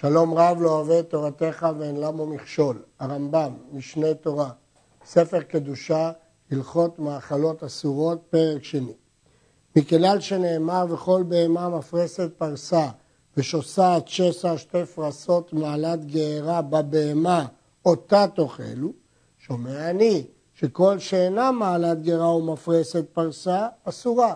שלום 0.00 0.34
רב 0.34 0.56
לא 0.60 0.70
אוהב 0.70 0.90
את 0.90 1.10
תורתך 1.10 1.66
ואין 1.78 1.96
למו 1.96 2.26
מכשול. 2.26 2.82
הרמב"ם, 2.98 3.54
משנה 3.72 4.14
תורה, 4.14 4.50
ספר 5.04 5.42
קדושה, 5.42 6.12
הלכות 6.50 6.98
מאכלות 6.98 7.64
אסורות, 7.64 8.18
פרק 8.30 8.64
שני. 8.64 8.92
מכלל 9.76 10.20
שנאמר 10.20 10.86
וכל 10.90 11.24
בהמה 11.28 11.68
מפרסת 11.68 12.30
פרסה 12.38 12.88
ושוסעת 13.36 14.08
שסע 14.08 14.58
שתי 14.58 14.84
פרסות 14.84 15.52
מעלת 15.52 16.04
גארה 16.04 16.62
בבהמה 16.62 17.46
אותה 17.84 18.26
תאכלו, 18.34 18.92
שומע 19.38 19.90
אני 19.90 20.26
שכל 20.54 20.98
שאינה 20.98 21.52
מעלת 21.52 22.02
גרה 22.02 22.34
ומפרסת 22.34 23.04
פרסה 23.12 23.68
אסורה, 23.84 24.34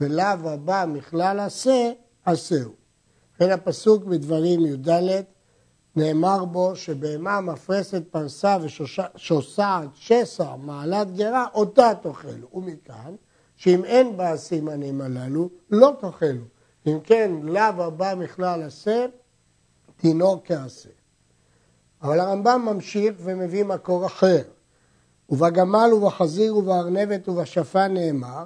ולאו 0.00 0.50
הבא 0.50 0.84
מכלל 0.88 1.40
עשה 1.40 1.92
עשהו. 2.24 2.79
וכן 3.40 3.50
הפסוק 3.50 4.04
בדברים 4.04 4.66
י"ד 4.66 4.88
נאמר 5.96 6.44
בו 6.44 6.76
שבהמה 6.76 7.40
מפרסת 7.40 8.02
פרסה 8.10 8.56
ושוסעת 8.62 9.88
שסע 9.94 10.56
מעלת 10.56 11.14
גרה 11.16 11.46
אותה 11.54 11.92
תאכלו. 12.02 12.48
ומכאן 12.54 13.14
שאם 13.56 13.84
אין 13.84 14.16
בה 14.16 14.30
הסימנים 14.30 15.00
הללו 15.00 15.48
לא 15.70 15.92
תאכלו. 16.00 16.44
אם 16.86 16.98
כן 17.04 17.30
לאו 17.42 17.82
הבא 17.82 18.14
מכלל 18.16 18.62
עשה 18.62 19.06
דינו 20.02 20.40
כעשה. 20.44 20.88
אבל 22.02 22.20
הרמב"ם 22.20 22.62
ממשיך 22.64 23.14
ומביא 23.18 23.64
מקור 23.64 24.06
אחר. 24.06 24.42
ובגמל 25.28 25.92
ובחזיר 25.92 26.56
ובארנבת 26.56 27.28
ובשפן 27.28 27.94
נאמר, 27.94 28.44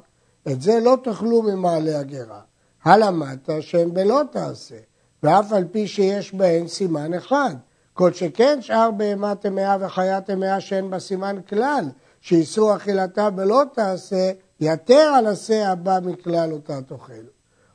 את 0.48 0.62
זה 0.62 0.80
לא 0.82 0.96
תאכלו 1.04 1.42
ממעלה 1.42 2.00
הגרה. 2.00 2.40
הלמדת 2.84 3.50
שהם 3.60 3.94
בלא 3.94 4.20
תעשה, 4.30 4.76
ואף 5.22 5.52
על 5.52 5.64
פי 5.72 5.86
שיש 5.86 6.34
בהן 6.34 6.68
סימן 6.68 7.14
אחד. 7.14 7.54
כל 7.92 8.12
שכן 8.12 8.62
שאר 8.62 8.90
בהמה 8.90 9.34
טמאה 9.34 9.76
וחיה 9.80 10.20
טמאה 10.20 10.60
שאין 10.60 10.90
בה 10.90 10.98
סימן 10.98 11.36
כלל, 11.48 11.84
שאיסור 12.20 12.76
אכילתה 12.76 13.30
בלא 13.30 13.62
תעשה, 13.74 14.32
יתר 14.60 15.12
על 15.16 15.26
עשה 15.26 15.72
הבא 15.72 15.98
מכלל 16.02 16.52
אותה 16.52 16.82
תאכל. 16.82 17.12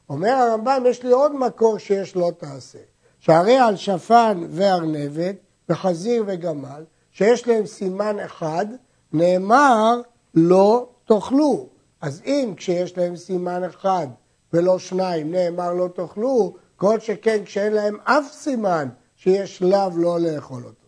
אומר 0.10 0.30
הרמב"ם, 0.30 0.84
יש 0.88 1.04
לי 1.04 1.12
עוד 1.12 1.36
מקור 1.36 1.78
שיש 1.78 2.16
לא 2.16 2.32
תעשה. 2.38 2.80
שהרי 3.20 3.58
על 3.58 3.76
שפן 3.76 4.44
וארנבת 4.50 5.36
וחזיר 5.70 6.24
וגמל, 6.28 6.84
שיש 7.12 7.48
להם 7.48 7.66
סימן 7.66 8.20
אחד, 8.20 8.66
נאמר 9.14 10.02
לא 10.34 10.90
תאכלו. 11.06 11.68
אז 12.02 12.22
אם 12.26 12.54
כשיש 12.58 12.98
להם 12.98 13.16
סימן 13.16 13.64
אחד 13.64 14.08
ולא 14.54 14.80
שניים 14.80 15.32
נאמר 15.32 15.74
לא 15.74 15.90
תאכלו, 15.96 16.56
כל 16.76 17.00
שכן 17.00 17.46
כשאין 17.46 17.74
להם 17.74 17.98
אף 18.04 18.26
סימן 18.32 18.90
שיש 19.16 19.62
לאו 19.62 19.90
לא 19.96 20.20
לאכול 20.20 20.64
אותו. 20.66 20.88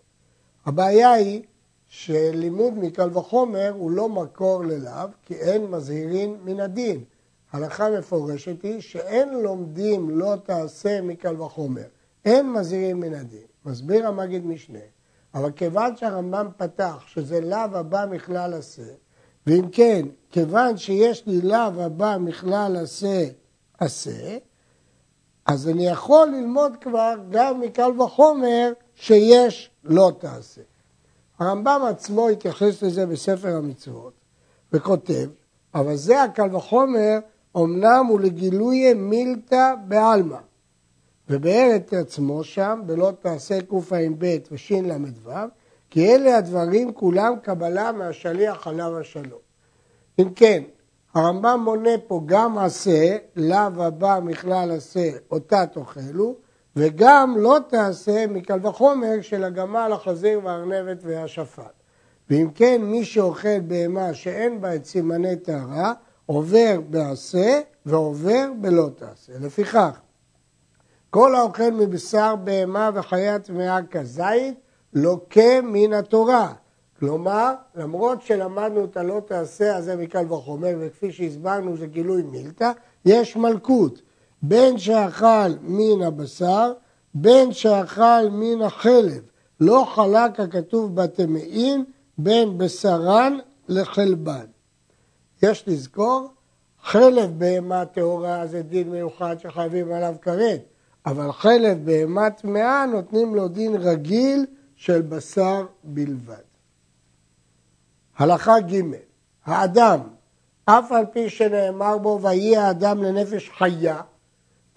הבעיה 0.66 1.12
היא 1.12 1.42
שלימוד 1.88 2.74
מקל 2.78 3.18
וחומר 3.18 3.74
הוא 3.76 3.92
לא 3.92 4.10
מקור 4.10 4.64
ללאו, 4.64 5.08
כי 5.26 5.36
אין 5.36 5.66
מזהירין 5.66 6.36
מן 6.44 6.60
הדין. 6.60 7.04
הלכה 7.52 7.90
מפורשת 8.00 8.62
היא 8.64 8.82
שאין 8.82 9.30
לומדים 9.30 10.10
לא 10.10 10.36
תעשה 10.44 11.02
מקל 11.02 11.42
וחומר. 11.42 11.86
אין 12.26 12.54
מזהירין 12.54 13.00
מן 13.00 13.14
הדין. 13.14 13.46
מסביר 13.66 14.08
המגיד 14.08 14.46
משנה, 14.46 14.80
אבל 15.34 15.52
כיוון 15.52 15.96
שהרמב"ם 15.96 16.48
פתח 16.58 17.04
שזה 17.08 17.42
לאו 17.42 17.58
הבא 17.58 18.06
מכלל 18.12 18.54
עשה, 18.54 18.94
ואם 19.48 19.70
כן, 19.72 20.06
כיוון 20.30 20.78
שיש 20.78 21.28
לי 21.28 21.42
לאו 21.42 21.82
הבא 21.82 22.18
מכלל 22.20 22.78
עשה, 22.84 23.28
עשה, 23.82 24.38
אז 25.46 25.70
אני 25.70 25.88
יכול 25.88 26.28
ללמוד 26.28 26.74
כבר 26.82 27.16
גם 27.30 27.60
מקל 27.60 28.02
וחומר 28.02 28.74
שיש 28.96 29.72
לא 29.84 30.12
תעשה. 30.20 30.62
הרמב"ם 31.40 31.82
עצמו 31.90 32.30
התייחס 32.30 32.84
לזה 32.84 33.06
בספר 33.06 33.56
המצוות 33.56 34.14
וכותב, 34.74 35.30
אבל 35.76 35.96
זה 35.96 36.24
הקל 36.24 36.56
וחומר 36.56 37.20
אמנם 37.58 38.06
הוא 38.10 38.20
לגילוי 38.20 38.94
מילתא 38.94 39.74
בעלמא. 39.88 40.38
ובאר 41.30 41.76
את 41.76 41.94
עצמו 41.94 42.44
שם, 42.44 42.82
בלא 42.86 43.12
תעשה 43.22 43.62
קע"ב 43.62 44.38
ושל"ו, 44.52 45.32
כי 45.90 46.16
אלה 46.16 46.38
הדברים 46.38 46.94
כולם 46.94 47.34
קבלה 47.44 47.92
מהשליח 47.92 48.68
עליו 48.68 49.00
השלום. 49.00 49.40
אם 50.20 50.34
כן, 50.34 50.64
הרמב"ם 51.14 51.62
מונה 51.64 51.98
פה 52.08 52.22
גם 52.26 52.58
עשה, 52.58 53.18
לאו 53.36 53.84
הבא 53.84 54.20
מכלל 54.24 54.72
עשה, 54.72 55.10
אותה 55.32 55.66
תאכלו, 55.66 56.36
וגם 56.76 57.36
לא 57.38 57.58
תעשה 57.68 58.28
מקל 58.28 58.68
וחומר 58.68 59.22
של 59.22 59.44
הגמל, 59.44 59.92
החזיר 59.94 60.42
והארנבת 60.44 60.98
והשפט. 61.02 61.74
ואם 62.30 62.50
כן, 62.56 62.82
מי 62.84 63.06
שאוכל 63.06 63.60
בהמה 63.60 64.14
שאין 64.14 64.62
בה 64.62 64.76
את 64.76 64.86
סימני 64.86 65.36
טהרה, 65.36 65.94
עובר 66.26 66.82
בעשה 66.90 67.60
ועובר 67.86 68.50
בלא 68.62 68.90
תעשה. 68.96 69.34
לפיכך, 69.42 70.00
כל 71.10 71.36
האוכל 71.36 71.72
מבשר 71.72 72.36
בהמה 72.36 72.90
וחיה 72.94 73.40
טמאה 73.40 73.80
כזית, 73.92 74.60
לוקה 74.94 75.62
מן 75.64 75.94
התורה. 75.94 76.54
כלומר, 77.02 77.54
למרות 77.76 78.22
שלמדנו 78.22 78.86
את 78.86 78.98
הלא 78.98 79.22
תעשה 79.26 79.76
הזה 79.76 79.96
מקל 79.96 80.34
וחומר, 80.34 80.76
וכפי 80.80 81.12
שהסברנו 81.12 81.78
זה 81.78 81.88
גילוי 81.88 82.22
מילתא, 82.24 82.72
יש 83.06 83.36
מלכות. 83.36 84.02
בין 84.42 84.78
שאכל 84.78 85.50
מן 85.62 86.02
הבשר, 86.02 86.74
בין 87.14 87.54
שאכל 87.54 88.30
מן 88.32 88.62
החלב. 88.62 89.22
לא 89.60 89.86
חלק 89.96 90.40
הכתוב 90.40 90.96
בטמאין 90.96 91.86
בין 92.18 92.58
בשרן 92.58 93.38
לחלבן. 93.70 94.46
יש 95.44 95.64
לזכור, 95.68 96.28
חלב 96.84 97.40
בהמה 97.40 97.86
טהורה 97.86 98.48
זה 98.48 98.62
דין 98.62 98.90
מיוחד 98.90 99.36
שחייבים 99.40 99.92
עליו 99.92 100.16
כרת, 100.22 100.62
אבל 101.06 101.32
חלב 101.32 101.86
בהמה 101.86 102.30
טמאה 102.30 102.86
נותנים 102.86 103.36
לו 103.36 103.48
דין 103.48 103.76
רגיל 103.76 104.46
של 104.76 105.02
בשר 105.02 105.66
בלבד. 105.84 106.51
הלכה 108.22 108.60
ג' 108.60 108.82
האדם, 109.46 110.00
אף 110.66 110.92
על 110.92 111.06
פי 111.06 111.30
שנאמר 111.30 111.98
בו 111.98 112.20
ויהי 112.22 112.58
האדם 112.58 113.04
לנפש 113.04 113.50
חיה, 113.58 114.02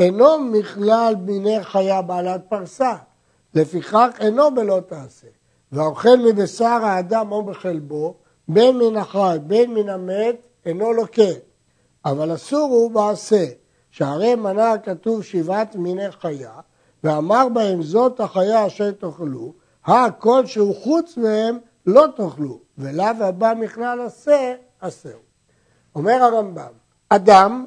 אינו 0.00 0.38
מכלל 0.38 1.14
מיני 1.20 1.64
חיה 1.64 2.02
בעלת 2.02 2.40
פרסה, 2.48 2.94
לפיכך 3.54 4.08
אינו 4.20 4.54
בלא 4.54 4.80
תעשה. 4.86 5.26
והאוכל 5.72 6.16
מבשר 6.16 6.66
האדם 6.66 7.32
או 7.32 7.44
בחלבו, 7.44 8.14
בין 8.48 8.78
מן 8.78 8.96
החי 8.96 9.38
בין 9.46 9.74
מן 9.74 9.88
המת, 9.88 10.36
אינו 10.66 10.92
לוקה. 10.92 11.32
אבל 12.04 12.34
אסור 12.34 12.68
הוא 12.70 12.90
בעשה, 12.90 13.46
שהרי 13.90 14.34
מנה 14.34 14.72
הכתוב 14.72 15.22
שבעת 15.22 15.76
מיני 15.76 16.10
חיה, 16.10 16.52
ואמר 17.04 17.48
בהם 17.48 17.82
זאת 17.82 18.20
החיה 18.20 18.66
אשר 18.66 18.90
תאכלו, 18.90 19.52
הכל 19.84 20.46
שהוא 20.46 20.74
חוץ 20.74 21.16
מהם 21.16 21.58
לא 21.86 22.06
תאכלו, 22.16 22.63
ולאו 22.78 23.04
הבא 23.20 23.52
מכלל 23.60 24.00
עשה, 24.00 24.54
עשהו. 24.80 25.20
אומר 25.94 26.12
הרמב"ם, 26.12 26.72
אדם, 27.08 27.66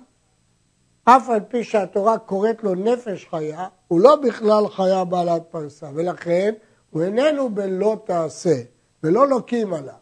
אף 1.03 1.29
על 1.29 1.39
פי 1.47 1.63
שהתורה 1.63 2.17
קוראת 2.17 2.63
לו 2.63 2.75
נפש 2.75 3.27
חיה, 3.29 3.67
הוא 3.87 3.99
לא 3.99 4.15
בכלל 4.15 4.67
חיה 4.67 5.03
בעלת 5.03 5.43
פרסה, 5.51 5.87
ולכן 5.93 6.53
הוא 6.89 7.03
איננו 7.03 7.49
בלא 7.49 7.97
תעשה, 8.05 8.55
ולא 9.03 9.27
לוקים 9.27 9.73
עליו. 9.73 9.93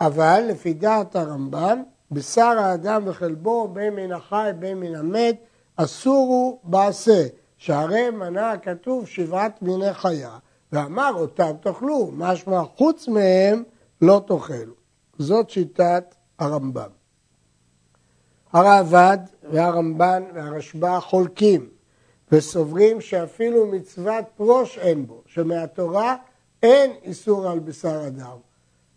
אבל 0.00 0.44
לפי 0.48 0.72
דעת 0.72 1.16
הרמב"ן, 1.16 1.82
בשר 2.10 2.58
האדם 2.58 3.02
וחלבו, 3.06 3.68
בין 3.68 3.94
מן 3.94 4.12
החי 4.12 4.50
בין 4.58 4.80
מן 4.80 4.94
המת, 4.94 5.36
אסור 5.76 6.26
הוא 6.28 6.58
בעשה, 6.64 7.26
שהרי 7.56 8.10
מנה 8.10 8.52
הכתוב 8.52 9.06
שבעת 9.06 9.62
מיני 9.62 9.94
חיה, 9.94 10.38
ואמר 10.72 11.10
אותם 11.14 11.50
תאכלו, 11.60 12.10
משמע 12.12 12.62
חוץ 12.76 13.08
מהם 13.08 13.62
לא 14.02 14.22
תאכלו. 14.26 14.74
זאת 15.18 15.50
שיטת 15.50 16.14
הרמב"ם. 16.38 16.90
הרעב"ד 18.52 19.18
והרמב"ן 19.52 20.22
והרשב"א 20.34 21.00
חולקים 21.00 21.68
וסוברים 22.32 23.00
שאפילו 23.00 23.66
מצוות 23.66 24.24
פרוש 24.36 24.78
אין 24.78 25.06
בו, 25.06 25.22
שמהתורה 25.26 26.16
אין 26.62 26.92
איסור 27.02 27.48
על 27.48 27.58
בשר 27.58 28.06
אדם. 28.06 28.36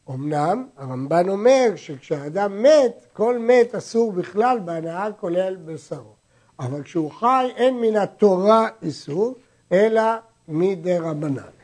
אמנם 0.10 0.68
הרמב"ן 0.78 1.30
אומר 1.30 1.72
שכשאדם 1.76 2.64
מת, 2.64 3.06
כל 3.14 3.40
מת 3.40 3.76
אסור 3.76 4.12
בכלל 4.12 4.60
בהנאה 4.60 5.12
כולל 5.12 5.56
בשרו. 5.66 6.14
אבל 6.60 6.84
כשהוא 6.84 7.12
חי 7.12 7.48
אין 7.56 7.82
מן 7.82 7.96
התורה 7.96 8.68
איסור, 8.82 9.36
אלא 9.72 10.02
מדי 10.48 10.98
רבנן. 10.98 11.57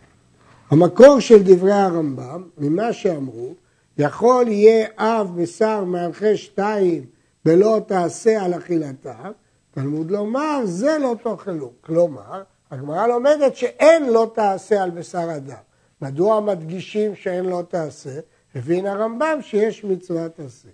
המקור 0.74 1.20
של 1.20 1.44
דברי 1.44 1.72
הרמב"ם, 1.72 2.44
ממה 2.58 2.94
שאמרו, 2.94 3.54
יכול 3.98 4.48
יהיה 4.48 4.88
אב 4.98 5.42
בשר 5.42 5.84
מהלכי 5.84 6.38
שתיים 6.38 7.06
בלא 7.46 7.82
תעשה 7.88 8.46
על 8.46 8.54
אכילתם, 8.58 9.32
תלמוד 9.72 10.12
לומר, 10.12 10.62
זה 10.64 10.98
לא 11.02 11.16
תאכלו. 11.24 11.72
כלומר, 11.82 12.44
הגמרא 12.72 13.08
לומדת 13.08 13.56
שאין 13.56 14.10
לא 14.10 14.32
תעשה 14.36 14.84
על 14.84 14.90
בשר 14.90 15.36
אדם. 15.36 15.62
מדוע 16.02 16.40
מדגישים 16.40 17.16
שאין 17.16 17.46
לא 17.46 17.64
תעשה? 17.70 18.20
הבין 18.56 18.86
הרמב"ם 18.86 19.38
שיש 19.42 19.84
מצוות 19.84 20.40
עשה. 20.40 20.70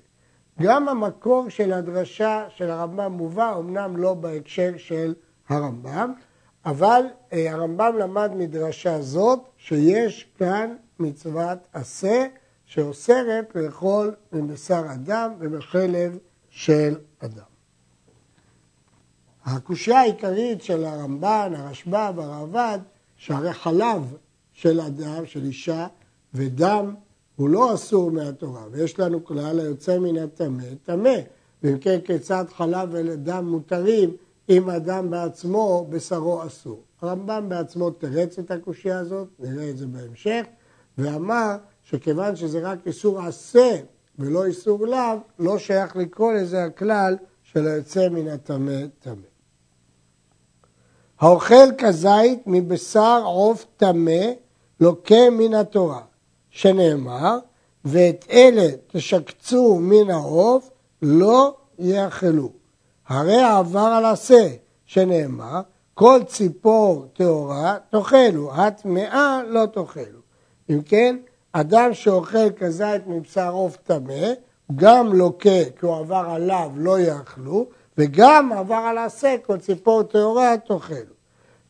גם 0.62 0.90
המקור 0.90 1.50
של 1.50 1.74
הדרשה 1.74 2.46
של 2.50 2.70
הרמב"ם 2.70 3.12
מובא, 3.12 3.56
אמנם 3.60 3.98
לא 3.98 4.14
בהקשר 4.14 4.72
של 4.78 5.14
הרמב"ם, 5.50 6.14
אבל 6.70 7.04
אה, 7.34 7.54
הרמב"ם 7.54 7.96
למד 8.00 8.32
מדרשה 8.36 9.02
זאת 9.02 9.40
שיש 9.58 10.28
כאן 10.38 10.76
מצוות 11.00 11.58
עשה 11.74 12.26
שאוסרת 12.66 13.56
לאכול 13.56 14.16
מבשר 14.32 14.84
אדם 14.94 15.32
ובחלב 15.40 16.18
של 16.50 16.96
אדם. 17.20 17.50
הקושייה 19.46 20.00
העיקרית 20.00 20.62
של 20.62 20.86
הרמב"ן, 20.86 21.54
הרשב"א 21.56 22.12
והרעב"ד, 22.16 22.80
שהרי 23.18 23.54
חלב 23.54 24.16
של 24.54 24.82
אדם, 24.82 25.26
של 25.26 25.46
אישה, 25.46 25.88
ודם 26.34 26.96
הוא 27.36 27.50
לא 27.50 27.74
אסור 27.74 28.12
מהתורה, 28.12 28.64
ויש 28.72 29.00
לנו 29.00 29.26
כלל 29.26 29.60
היוצא 29.60 30.00
מן 30.00 30.18
הטמא, 30.18 30.64
טמא. 30.84 31.16
ואם 31.64 31.78
כן, 31.78 32.00
כיצד 32.06 32.46
חלב 32.50 32.90
ודם 32.92 33.46
מותרים 33.46 34.10
אם 34.50 34.70
אדם 34.70 35.10
בעצמו 35.10 35.88
בשרו 35.90 36.46
אסור? 36.48 36.84
הרמב"ם 37.02 37.50
בעצמו 37.50 37.90
תרץ 37.90 38.40
את 38.40 38.52
הקושייה 38.52 39.00
הזאת, 39.00 39.28
נראה 39.40 39.70
את 39.70 39.78
זה 39.78 39.88
בהמשך, 39.88 40.42
ואמר 40.98 41.56
שכיוון 41.84 42.36
שזה 42.36 42.60
רק 42.60 42.80
איסור 42.86 43.20
עשה 43.22 43.78
ולא 44.20 44.46
איסור 44.46 44.88
לאו, 44.88 45.18
לא 45.40 45.58
שייך 45.58 45.96
לקרוא 45.96 46.34
לזה 46.34 46.64
הכלל 46.64 47.18
של 47.44 47.68
היוצא 47.68 48.10
מן 48.10 48.28
הטמא 48.28 48.82
טמא. 49.00 49.30
האוכל 51.20 51.72
כזית 51.78 52.40
מבשר 52.46 53.22
עוף 53.26 53.66
טמא 53.78 54.22
לוקה 54.80 55.30
מן 55.32 55.54
התורה, 55.54 56.02
שנאמר, 56.50 57.38
ואת 57.86 58.26
אלה 58.30 58.68
תשקצו 58.88 59.80
מן 59.82 60.10
העוף, 60.10 60.70
לא 61.02 61.58
יאכלו. 61.80 62.59
הרי 63.10 63.44
עבר 63.44 63.80
על 63.80 64.06
עשה, 64.06 64.48
שנאמר, 64.86 65.62
כל 65.94 66.20
ציפור 66.28 67.06
טהורה 67.14 67.78
תאכלו, 67.92 68.52
הטמאה 68.56 69.42
לא 69.48 69.66
תאכלו. 69.66 70.20
אם 70.70 70.82
כן, 70.86 71.18
אדם 71.52 71.94
שאוכל 71.94 72.52
כזית 72.58 73.08
מבשר 73.08 73.52
עוף 73.52 73.78
טמא, 73.78 74.28
גם 74.76 75.14
לוקה 75.14 75.64
כי 75.80 75.86
הוא 75.86 75.96
עבר 75.96 76.26
עליו 76.30 76.72
לא 76.76 77.00
יאכלו, 77.00 77.66
וגם 77.98 78.52
עבר 78.54 78.76
על 78.76 78.98
עשה 78.98 79.36
כל 79.46 79.58
ציפור 79.58 80.04
טהורה 80.04 80.56
תאכלו. 80.68 81.14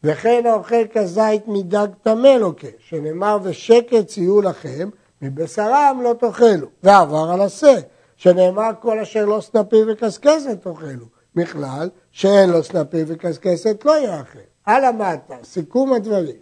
וכן 0.04 0.44
האוכל 0.46 0.88
כזית 0.94 1.48
מדג 1.48 1.88
טמא 2.02 2.28
לוקה, 2.28 2.68
שנאמר 2.80 3.38
ושקץ 3.44 4.18
יהיו 4.18 4.42
לכם, 4.42 4.90
מבשרם 5.22 6.00
לא 6.04 6.14
תאכלו, 6.20 6.68
ועבר 6.84 7.32
על 7.34 7.42
עשה, 7.42 7.76
שנאמר 8.18 8.70
כל 8.82 9.00
אשר 9.00 9.26
לא 9.26 9.42
סנפים 9.42 9.86
וקשקשת 9.88 10.64
תאכלו, 10.64 11.19
בכלל 11.40 11.90
שאין 12.12 12.50
לו 12.50 12.64
סנפים 12.64 13.06
וקשקשת 13.08 13.86
לא 13.86 14.00
יאכל. 14.04 14.40
על 14.66 14.86
המטה, 14.86 15.36
סיכום 15.44 15.94
הדברים, 15.94 16.42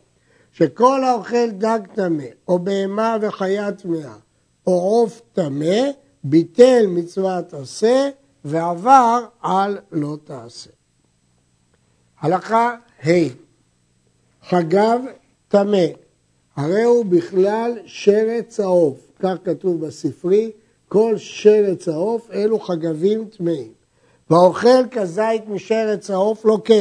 שכל 0.52 1.04
האוכל 1.04 1.50
דג 1.52 1.80
טמא, 1.96 2.24
או 2.48 2.60
בהמה 2.60 3.18
וחיה 3.22 3.72
טמאה, 3.72 4.16
או 4.68 4.72
עוף 4.72 5.22
טמא, 5.34 5.92
ביטל 6.24 6.86
מצוות 6.88 7.54
עשה 7.54 8.10
ועבר 8.46 9.26
על 9.42 9.78
לא 9.92 10.18
תעשה. 10.24 10.70
הלכה 12.20 12.76
ה' 13.04 13.10
חגב 14.50 15.02
טמא, 15.48 15.86
הרי 16.56 16.84
הוא 16.84 17.06
בכלל 17.06 17.80
שרץ 17.86 18.60
העוף, 18.60 18.98
כך 19.20 19.36
כתוב 19.44 19.86
בספרי, 19.86 20.52
כל 20.88 21.18
שרץ 21.18 21.88
העוף 21.88 22.32
אלו 22.32 22.60
חגבים 22.60 23.26
טמאים. 23.26 23.76
והאוכל 24.29 24.88
כזית 24.91 25.47
משרץ 25.47 26.09
העוף 26.09 26.45
לוקה, 26.45 26.74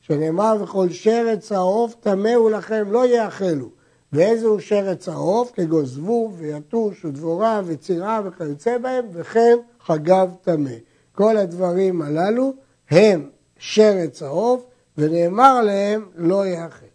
שנאמר 0.00 0.56
וכל 0.60 0.90
שרץ 0.90 1.52
העוף 1.52 1.94
טמא 2.00 2.34
הוא 2.34 2.50
לכם 2.50 2.84
לא 2.90 3.06
יאכלו. 3.06 3.68
ואיזה 4.12 4.46
הוא 4.46 4.60
שרץ 4.60 5.08
העוף? 5.08 5.52
כגון 5.54 5.84
זבוב 5.84 6.34
ויתוש 6.38 7.04
ודבורה 7.04 7.60
וצירה 7.64 8.20
וכיוצא 8.24 8.78
בהם, 8.78 9.04
וכן 9.12 9.56
חגב 9.80 10.34
טמא. 10.42 10.70
כל 11.12 11.36
הדברים 11.36 12.02
הללו 12.02 12.52
הם 12.90 13.30
שרץ 13.58 14.22
העוף, 14.22 14.64
ונאמר 14.98 15.56
עליהם 15.58 16.08
לא 16.16 16.46
יאכל. 16.46 16.86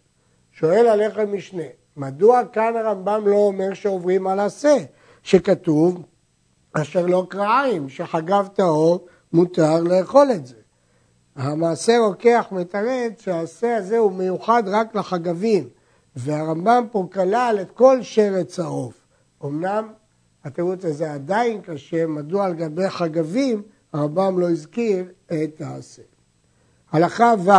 שואל 0.52 0.88
הלחם 0.88 1.34
משנה, 1.34 1.64
מדוע 1.98 2.42
כאן 2.54 2.74
הרמב"ם 2.76 3.28
לא 3.28 3.36
אומר 3.36 3.74
שעוברים 3.74 4.28
על 4.28 4.40
עשה, 4.40 4.78
שכתוב 5.24 6.04
אשר 6.74 7.06
לא 7.06 7.26
קרעיים, 7.30 7.90
שחגב 7.90 8.48
טהור 8.54 9.08
מותר 9.34 9.84
לאכול 9.84 10.32
את 10.32 10.48
זה. 10.48 10.56
המעשה 11.36 11.98
רוקח 12.00 12.48
מתרץ 12.52 13.22
שהעשה 13.22 13.78
הזה 13.78 13.98
הוא 13.98 14.12
מיוחד 14.12 14.64
רק 14.66 14.96
לחגבים, 14.96 15.70
והרמב"ם 16.16 16.86
פה 16.92 17.08
כלל 17.14 17.58
את 17.62 17.72
כל 17.72 18.02
שרץ 18.02 18.60
העוף. 18.60 18.94
אמנם 19.46 19.88
התירוץ 20.44 20.86
הזה 20.86 21.14
עדיין 21.14 21.62
קשה, 21.62 22.08
מדוע 22.08 22.46
על 22.46 22.54
גבי 22.54 22.90
חגבים 22.90 23.62
הרמב"ם 23.94 24.40
לא 24.40 24.50
הזכיר 24.50 25.06
את 25.26 25.62
העשה. 25.62 26.02
הלכה 26.92 27.34
ו' 27.46 27.52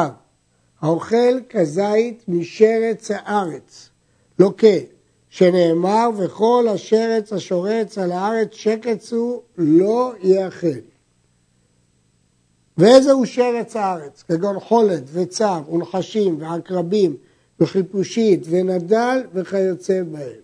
האוכל 0.81 1.41
כזית 1.49 2.25
משרץ 2.29 3.11
הארץ, 3.11 3.91
לוקה, 4.39 4.67
שנאמר 5.29 6.09
וכל 6.19 6.67
השרץ 6.71 7.33
השורץ 7.33 7.99
על 7.99 8.13
הארץ 8.13 8.53
שקץ 8.53 9.13
הוא 9.13 9.43
לא 9.57 10.13
יאכל. 10.23 10.90
ואיזה 12.81 13.13
הוא 13.13 13.27
שרץ 13.27 13.77
הארץ? 13.77 14.23
כגון 14.29 14.61
חולת 14.61 15.03
וצב 15.13 15.63
ונחשים 15.73 16.37
ועקרבים 16.41 17.17
וחיפושית 17.61 18.47
ונדל 18.51 19.23
וכיוצא 19.35 20.03
בהם. 20.11 20.41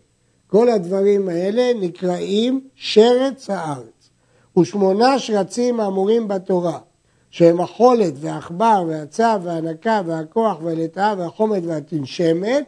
כל 0.46 0.68
הדברים 0.68 1.28
האלה 1.28 1.72
נקראים 1.80 2.60
שרץ 2.74 3.50
הארץ. 3.50 4.10
ושמונה 4.58 5.18
שרצים 5.18 5.80
האמורים 5.80 6.28
בתורה, 6.28 6.78
שהם 7.30 7.60
החולת 7.60 8.14
והעכבר 8.16 8.84
והצב 8.88 9.40
והנקה 9.42 10.00
והכוח 10.06 10.58
והלטאה 10.62 11.14
והחומד 11.18 11.66
והתנשמת, 11.66 12.64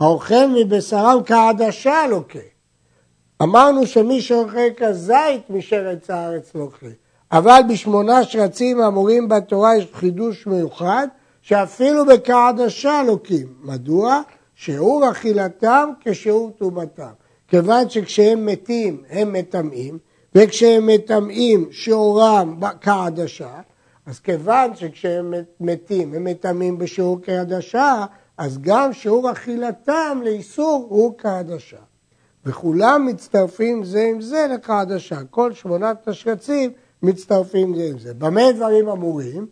האוכל 0.00 0.46
מבשרם 0.46 1.18
כעדשה 1.26 2.06
לוקה. 2.10 2.38
אמרנו 3.42 3.86
שמי 3.86 4.20
שאוכל 4.20 4.70
כזית 4.76 5.50
משרץ 5.50 6.10
הארץ 6.10 6.54
לוקה. 6.54 6.86
אבל 7.32 7.60
בשמונה 7.68 8.24
שרצים 8.24 8.80
האמורים 8.80 9.28
בתורה 9.28 9.76
יש 9.76 9.88
חידוש 9.92 10.46
מיוחד, 10.46 11.08
שאפילו 11.42 12.06
בכעדשה 12.06 13.02
לוקים. 13.06 13.46
מדוע? 13.62 14.20
שיעור 14.54 15.10
אכילתם 15.10 15.90
כשיעור 16.00 16.50
טומאתם. 16.58 17.10
כיוון 17.48 17.88
שכשהם 17.88 18.46
מתים 18.46 19.02
הם 19.10 19.32
מטמאים, 19.32 19.98
וכשהם 20.34 20.86
מטמאים 20.86 21.68
שיעורם 21.70 22.60
כעדשה, 22.80 23.60
אז 24.06 24.20
כיוון 24.20 24.76
שכשהם 24.76 25.34
מתים 25.60 26.14
הם 26.14 26.24
מטמאים 26.24 26.78
בשיעור 26.78 27.18
כעדשה, 27.22 28.04
אז 28.38 28.58
גם 28.60 28.92
שיעור 28.92 29.32
אכילתם 29.32 30.20
לאיסור 30.24 30.86
הוא 30.88 31.14
כעדשה. 31.18 31.76
וכולם 32.46 33.06
מצטרפים 33.06 33.84
זה 33.84 34.04
עם 34.10 34.20
זה 34.20 34.46
לכעדשה. 34.54 35.18
כל 35.30 35.52
שמונת 35.52 36.08
השרצים 36.08 36.70
מצטרפים 37.02 37.74
זה 37.74 37.84
עם 37.84 37.98
זה. 37.98 38.14
במה 38.14 38.52
דברים 38.52 38.88
אמורים? 38.88 39.46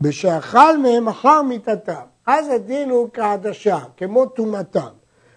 בשאכל 0.00 0.78
מהם 0.78 1.08
אחר 1.08 1.42
מיתתם. 1.42 1.92
אז 2.26 2.48
הדין 2.48 2.90
הוא 2.90 3.08
כעדשה, 3.12 3.78
כמו 3.96 4.26
טומאתם. 4.26 4.88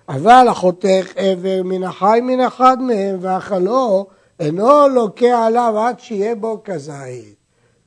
אבל 0.10 0.48
החותך 0.50 1.14
עבר 1.16 1.62
מן 1.64 1.84
החי 1.84 2.20
מן 2.24 2.40
אחד 2.40 2.82
מהם 2.82 3.18
ואכלו 3.22 4.08
אינו 4.40 4.88
לוקה 4.88 5.46
עליו 5.46 5.80
עד 5.80 6.00
שיהיה 6.00 6.36
בו 6.36 6.62
כזית. 6.64 7.36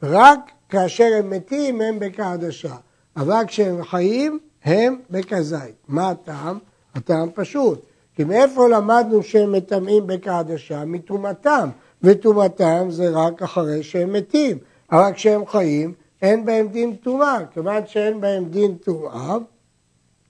רק 0.02 0.38
כאשר 0.68 1.08
הם 1.18 1.30
מתים 1.30 1.80
הם 1.80 1.98
בכעדשה, 1.98 2.74
אבל 3.16 3.42
כשהם 3.46 3.84
חיים 3.84 4.38
הם 4.64 4.96
בכזית. 5.10 5.74
מה 5.88 6.10
הטעם? 6.10 6.58
הטעם 6.94 7.28
פשוט, 7.34 7.86
כי 8.14 8.24
מאיפה 8.24 8.68
למדנו 8.68 9.22
שהם 9.22 9.52
מטמאים 9.52 10.06
בכעדשה? 10.06 10.84
מתרומתם. 10.84 11.68
וטומאתם 12.04 12.86
זה 12.90 13.10
רק 13.10 13.42
אחרי 13.42 13.82
שהם 13.82 14.12
מתים. 14.12 14.58
אבל 14.92 15.12
כשהם 15.12 15.46
חיים, 15.46 15.94
אין 16.22 16.44
בהם 16.44 16.68
דין 16.68 16.96
טומאה. 16.96 17.38
כיוון 17.52 17.86
שאין 17.86 18.20
בהם 18.20 18.44
דין 18.44 18.74
טומאה, 18.74 19.36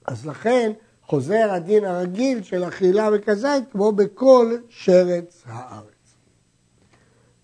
אז 0.07 0.27
לכן 0.27 0.73
חוזר 1.07 1.51
הדין 1.51 1.85
הרגיל 1.85 2.43
של 2.43 2.69
אכילה 2.69 3.09
וכזית 3.13 3.65
כמו 3.73 3.93
בכל 3.93 4.57
שרץ 4.69 5.43
הארץ. 5.47 5.85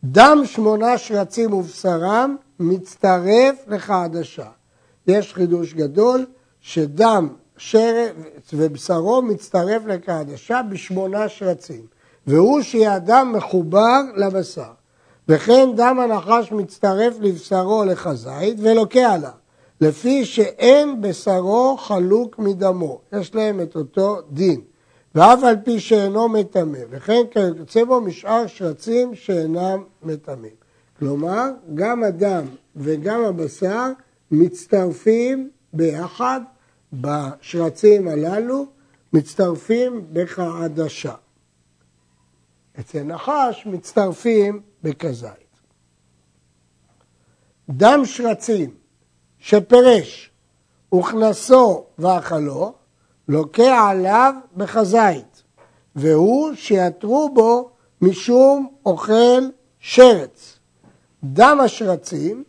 דם 0.04 0.42
שמונה 0.44 0.98
שרצים 0.98 1.52
ובשרם 1.52 2.36
מצטרף 2.60 3.64
לחדשה. 3.66 4.48
יש 5.06 5.34
חידוש 5.34 5.74
גדול 5.74 6.26
שדם 6.60 7.28
שרץ 7.56 8.14
ובשרו 8.52 9.22
מצטרף 9.22 9.82
לקדשה 9.86 10.60
בשמונה 10.70 11.28
שרצים, 11.28 11.86
והוא 12.30 12.62
שהדם 12.62 13.32
מחובר 13.36 14.00
לבשר. 14.16 14.70
וכן 15.28 15.68
דם 15.76 15.98
הנחש 16.00 16.52
מצטרף 16.52 17.14
לבשרו 17.20 17.84
לכזית 17.84 18.56
ולוקה 18.58 19.12
עליו, 19.12 19.30
לפי 19.80 20.24
שאין 20.24 21.00
בשרו 21.00 21.76
חלוק 21.76 22.38
מדמו, 22.38 23.00
יש 23.12 23.34
להם 23.34 23.60
את 23.60 23.76
אותו 23.76 24.18
דין. 24.30 24.60
ואף 25.14 25.44
על 25.44 25.56
פי 25.64 25.80
שאינו 25.80 26.28
מטמא, 26.28 26.78
וכן 26.90 27.22
כיוצא 27.30 27.84
בו 27.84 28.00
משאר 28.00 28.46
שרצים 28.46 29.14
שאינם 29.14 29.82
מטמאים. 30.02 30.54
כלומר, 30.98 31.50
גם 31.74 32.04
הדם 32.04 32.44
וגם 32.76 33.24
הבשר 33.24 33.86
מצטרפים 34.30 35.50
ביחד 35.72 36.40
בשרצים 36.92 38.08
הללו, 38.08 38.66
מצטרפים 39.12 40.04
בכעדשה. 40.12 41.14
אצל 42.80 43.02
נחש 43.02 43.66
מצטרפים 43.66 44.60
בכזית. 44.82 45.50
דם 47.70 48.00
שרצים 48.04 48.70
שפרש 49.38 50.30
וכנסו 50.94 51.84
ואכלו, 51.98 52.72
לוקה 53.28 53.88
עליו 53.88 54.34
בכזית, 54.56 55.42
והוא 55.96 56.54
שיתרו 56.54 57.30
בו 57.34 57.70
משום 58.00 58.68
אוכל 58.86 59.42
שרץ. 59.80 60.58
דם 61.24 61.58
השרצים, 61.64 62.44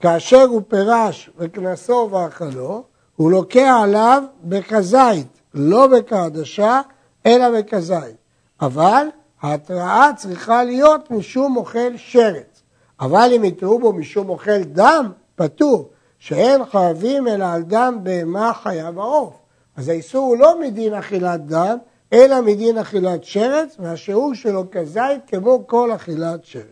כאשר 0.00 0.42
הוא 0.42 0.62
פרש 0.68 1.30
וכנסו 1.36 2.08
ואכלו, 2.12 2.84
הוא 3.16 3.30
לוקה 3.30 3.82
עליו 3.82 4.22
בכזית, 4.44 5.40
לא 5.54 5.86
בכעדשה, 5.86 6.80
אלא 7.26 7.58
בכזית. 7.58 8.16
אבל 8.60 9.06
ההתראה 9.42 10.10
צריכה 10.16 10.64
להיות 10.64 11.10
משום 11.10 11.56
אוכל 11.56 11.96
שרץ. 11.96 12.62
אבל 13.00 13.30
אם 13.36 13.44
יתראו 13.44 13.78
בו 13.78 13.92
משום 13.92 14.28
אוכל 14.28 14.62
דם, 14.62 15.12
פטור, 15.34 15.90
שאין 16.18 16.64
חייבים 16.64 17.28
אלא 17.28 17.44
על 17.44 17.62
דם 17.62 17.98
בהמה 18.02 18.52
חיה 18.62 18.90
ועוף. 18.94 19.34
אז 19.76 19.88
האיסור 19.88 20.26
הוא 20.26 20.36
לא 20.36 20.60
מדין 20.60 20.94
אכילת 20.94 21.46
דם, 21.46 21.76
אלא 22.12 22.40
מדין 22.40 22.78
אכילת 22.78 23.24
שרץ, 23.24 23.76
והשיעור 23.78 24.34
שלו 24.34 24.64
כזית 24.72 25.20
כמו 25.26 25.66
כל 25.66 25.94
אכילת 25.94 26.44
שרץ. 26.44 26.64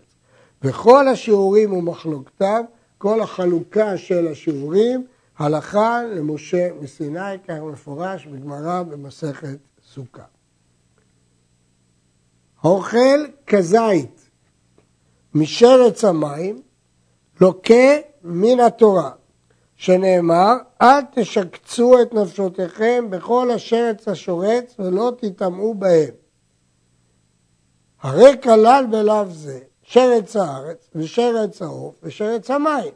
וכל 0.63 1.09
השיעורים 1.09 1.73
ומחלוקתם, 1.73 2.63
כל 2.99 3.21
החלוקה 3.21 3.97
של 3.97 4.29
השיעורים, 4.29 5.07
הלכה 5.39 6.03
למשה 6.03 6.69
מסיני, 6.81 7.39
כך 7.49 7.55
מפורש 7.73 8.27
בגמרא 8.27 8.83
במסכת 8.83 9.59
סוכה. 9.93 10.34
האוכל 12.65 13.25
כזית 13.47 14.31
משרץ 15.35 16.05
המים, 16.05 16.63
לוקה 17.41 17.97
מן 18.23 18.61
התורה, 18.61 19.11
שנאמר, 19.77 20.53
אל 20.83 21.01
תשקצו 21.15 22.03
את 22.03 22.15
נפשותיכם 22.15 23.07
בכל 23.11 23.51
השרץ 23.51 24.09
השורץ 24.09 24.75
ולא 24.79 25.13
תטמאו 25.19 25.75
בהם. 25.75 26.15
הרי 28.03 28.33
כלל 28.43 28.87
בלאו 28.91 29.31
זה 29.31 29.59
שרץ 29.83 30.37
הארץ 30.37 30.89
ושרץ 30.95 31.63
העוף 31.63 31.95
ושרץ 32.03 32.51
המים. 32.51 32.93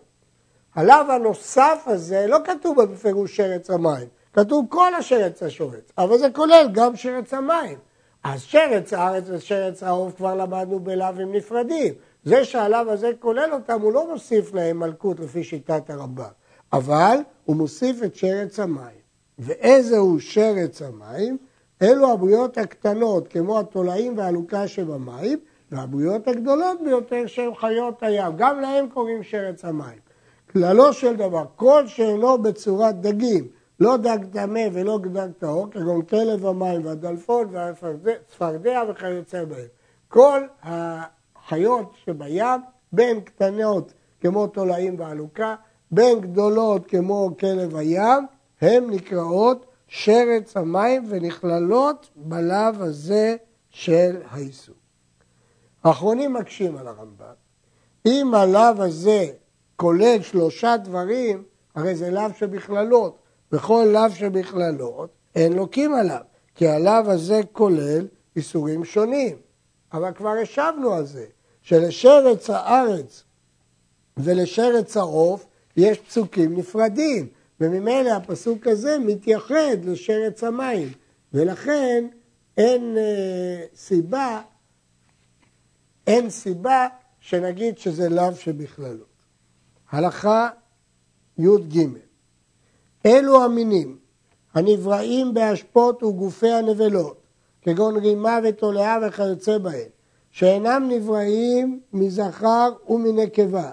הלאו 0.74 1.12
הנוסף 1.12 1.82
הזה 1.86 2.26
לא 2.28 2.38
כתוב 2.44 2.82
בפירוש 2.82 3.36
שרץ 3.36 3.70
המים, 3.70 4.08
כתוב 4.32 4.66
כל 4.68 4.94
השרץ 4.94 5.42
השורץ, 5.42 5.92
אבל 5.98 6.18
זה 6.18 6.30
כולל 6.30 6.68
גם 6.72 6.96
שרץ 6.96 7.34
המים. 7.34 7.87
אז 8.24 8.42
שרץ 8.42 8.92
הארץ 8.92 9.24
ושרץ 9.28 9.82
העוף 9.82 10.16
כבר 10.16 10.34
למדנו 10.34 10.80
בלאווים 10.80 11.32
נפרדים. 11.32 11.94
זה 12.24 12.44
שהלאו 12.44 12.90
הזה 12.90 13.10
כולל 13.18 13.50
אותם, 13.52 13.80
הוא 13.80 13.92
לא 13.92 14.12
מוסיף 14.12 14.54
להם 14.54 14.78
מלכות 14.78 15.20
לפי 15.20 15.44
שיטת 15.44 15.90
הרמב"ם, 15.90 16.24
אבל 16.72 17.16
הוא 17.44 17.56
מוסיף 17.56 18.02
את 18.02 18.16
שרץ 18.16 18.60
המים. 18.60 18.98
ואיזה 19.38 19.96
הוא 19.98 20.18
שרץ 20.20 20.82
המים? 20.82 21.38
אלו 21.82 22.12
הבריאות 22.12 22.58
הקטנות, 22.58 23.28
כמו 23.28 23.58
התולעים 23.58 24.18
והעלוקה 24.18 24.68
שבמים, 24.68 25.38
והבריאות 25.72 26.28
הגדולות 26.28 26.78
ביותר 26.84 27.26
שהן 27.26 27.54
חיות 27.54 28.02
הים. 28.02 28.32
גם 28.36 28.60
להם 28.60 28.88
קוראים 28.94 29.22
שרץ 29.22 29.64
המים. 29.64 29.98
כללו 30.52 30.92
של 30.92 31.16
דבר, 31.16 31.44
כל 31.56 31.86
שאינו 31.86 32.42
בצורת 32.42 33.00
דגים, 33.00 33.48
לא 33.80 33.96
דג 33.96 34.18
טמא 34.32 34.68
ולא 34.72 34.98
דג 34.98 35.28
טהור, 35.38 35.70
כגון 35.70 36.02
כלב 36.02 36.46
המים 36.46 36.84
והדלפון 36.84 37.48
והצפרדע 37.52 38.82
וכיוצא 38.88 39.44
בהם. 39.44 39.66
כל 40.08 40.42
החיות 40.62 41.92
שבים, 42.04 42.60
בין 42.92 43.20
קטנות 43.20 43.92
כמו 44.20 44.46
תולעים 44.46 45.00
ועלוקה, 45.00 45.54
בין 45.90 46.20
גדולות 46.20 46.86
כמו 46.86 47.30
כלב 47.40 47.76
הים, 47.76 48.26
הן 48.60 48.90
נקראות 48.90 49.66
שרץ 49.88 50.56
המים 50.56 51.04
ונכללות 51.08 52.10
בלאו 52.16 52.84
הזה 52.84 53.36
של 53.70 54.22
האיסור. 54.30 54.74
האחרונים 55.84 56.32
מקשים 56.32 56.76
על 56.76 56.86
הרמב"ם. 56.86 57.34
אם 58.06 58.34
הלאו 58.34 58.82
הזה 58.82 59.26
כולל 59.76 60.22
שלושה 60.22 60.76
דברים, 60.76 61.42
הרי 61.74 61.94
זה 61.94 62.10
לאו 62.10 62.30
שבכללות. 62.38 63.18
בכל 63.52 63.86
לאו 63.92 64.10
שבכללות 64.10 65.10
אין 65.34 65.52
לוקים 65.52 65.94
עליו, 65.94 66.20
כי 66.54 66.68
הלאו 66.68 67.10
הזה 67.10 67.40
כולל 67.52 68.06
איסורים 68.36 68.84
שונים. 68.84 69.36
אבל 69.92 70.12
כבר 70.12 70.34
השבנו 70.42 70.92
על 70.92 71.06
זה, 71.06 71.26
שלשרץ 71.62 72.50
הארץ 72.50 73.24
ולשרץ 74.16 74.96
העוף 74.96 75.46
יש 75.76 75.98
פסוקים 75.98 76.56
נפרדים, 76.56 77.28
וממילא 77.60 78.10
הפסוק 78.10 78.66
הזה 78.66 78.98
מתייחד 78.98 79.84
לשרץ 79.84 80.44
המים, 80.44 80.88
ולכן 81.32 82.06
אין 82.56 82.96
אה, 82.98 83.64
סיבה, 83.74 84.42
אין 86.06 86.30
סיבה 86.30 86.86
שנגיד 87.20 87.78
שזה 87.78 88.08
לאו 88.08 88.34
שבכללות. 88.34 89.08
הלכה 89.90 90.48
י"ג 91.38 91.86
אלו 93.06 93.44
המינים 93.44 93.96
הנבראים 94.54 95.34
באשפות 95.34 96.02
וגופי 96.02 96.52
הנבלות, 96.52 97.16
כגון 97.62 97.96
רימה 97.96 98.38
ותולעה 98.44 98.98
וכיוצא 99.02 99.58
בהן, 99.58 99.88
שאינם 100.30 100.88
נבראים 100.88 101.80
מזכר 101.92 102.72
ומנקבה, 102.88 103.70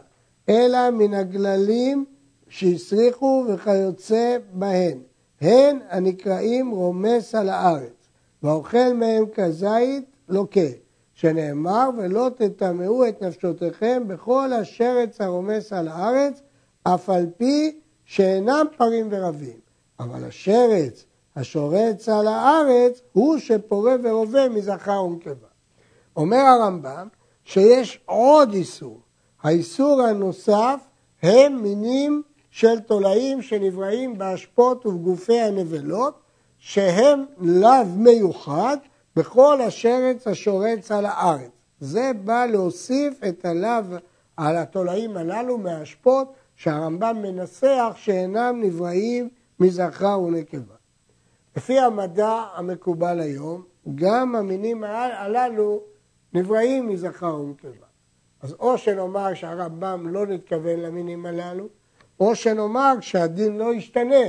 אלא 0.50 0.90
מן 0.90 1.14
הגללים 1.14 2.06
שהסריחו 2.50 3.46
וכיוצא 3.48 4.38
בהן, 4.54 5.00
הן 5.42 5.80
הנקראים 5.90 6.72
רומס 6.72 7.36
על 7.36 7.50
הארץ, 7.50 8.10
והאוכל 8.44 8.94
מהם 8.94 9.26
כזית 9.34 10.06
לוקה, 10.30 10.70
שנאמר 11.14 11.90
ולא 11.98 12.30
תטמאו 12.38 13.08
את 13.08 13.22
נפשותיכם 13.22 14.04
בכל 14.08 14.54
השרץ 14.54 15.22
הרומס 15.22 15.74
על 15.74 15.88
הארץ, 15.88 16.42
אף 16.84 17.10
על 17.10 17.26
פי 17.38 17.80
שאינם 18.06 18.66
פרים 18.78 19.08
ורבים, 19.12 19.60
אבל 20.00 20.24
השרץ 20.24 21.06
השורץ 21.36 22.10
על 22.10 22.28
הארץ 22.28 23.02
הוא 23.14 23.38
שפורה 23.38 23.96
ורובה 24.04 24.50
מזכר 24.50 25.04
ונקבה. 25.04 25.48
אומר 26.18 26.38
הרמב"ם 26.38 27.08
שיש 27.44 28.00
עוד 28.06 28.54
איסור. 28.54 29.00
האיסור 29.44 30.02
הנוסף 30.02 30.80
הם 31.22 31.62
מינים 31.62 32.22
של 32.52 32.80
תולעים 32.80 33.42
שנבראים 33.42 34.18
באשפות 34.18 34.86
ובגופי 34.86 35.40
הנבלות, 35.40 36.20
שהם 36.60 37.26
לאו 37.38 37.86
מיוחד 37.98 38.78
בכל 39.16 39.62
השרץ 39.62 40.28
השורץ 40.28 40.92
על 40.92 41.06
הארץ. 41.06 41.52
זה 41.80 42.12
בא 42.24 42.46
להוסיף 42.46 43.24
את 43.30 43.46
הלאו 43.46 43.98
על 44.38 44.58
התולעים 44.58 45.18
הללו 45.18 45.58
מהאשפות 45.58 46.34
שהרמב"ם 46.56 47.18
מנסח 47.22 47.94
שאינם 47.96 48.62
נבראים 48.64 49.30
מזכר 49.60 50.20
ונקבה. 50.20 50.76
לפי 51.56 51.80
המדע 51.80 52.44
המקובל 52.56 53.20
היום, 53.20 53.64
גם 53.96 54.36
המינים 54.36 54.84
הללו 54.84 55.82
נבראים 56.34 56.90
מזכר 56.90 57.36
ונקבה. 57.36 57.86
אז 58.42 58.56
או 58.60 58.78
שנאמר 58.78 59.34
שהרמב"ם 59.34 60.08
לא 60.08 60.28
נתכוון 60.28 60.80
למינים 60.80 61.26
הללו, 61.26 61.68
או 62.20 62.36
שנאמר 62.36 62.94
שהדין 63.02 63.58
לא 63.58 63.74
ישתנה, 63.74 64.26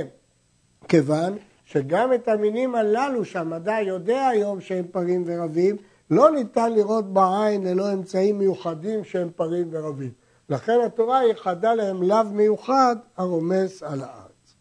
כיוון 0.87 1.37
שגם 1.65 2.13
את 2.13 2.27
המינים 2.27 2.75
הללו 2.75 3.25
שהמדע 3.25 3.81
יודע 3.81 4.27
היום 4.27 4.61
שהם 4.61 4.85
פרים 4.91 5.23
ורבים, 5.25 5.75
לא 6.11 6.31
ניתן 6.31 6.73
לראות 6.73 7.13
בעין 7.13 7.63
ללא 7.63 7.93
אמצעים 7.93 8.37
מיוחדים 8.37 9.03
שהם 9.03 9.29
פרים 9.35 9.67
ורבים. 9.71 10.11
לכן 10.49 10.79
התורה 10.85 11.23
ייחדה 11.23 11.73
להם 11.73 12.03
לאו 12.03 12.23
מיוחד 12.31 12.95
הרומס 13.17 13.83
על 13.83 14.01
הארץ. 14.01 14.55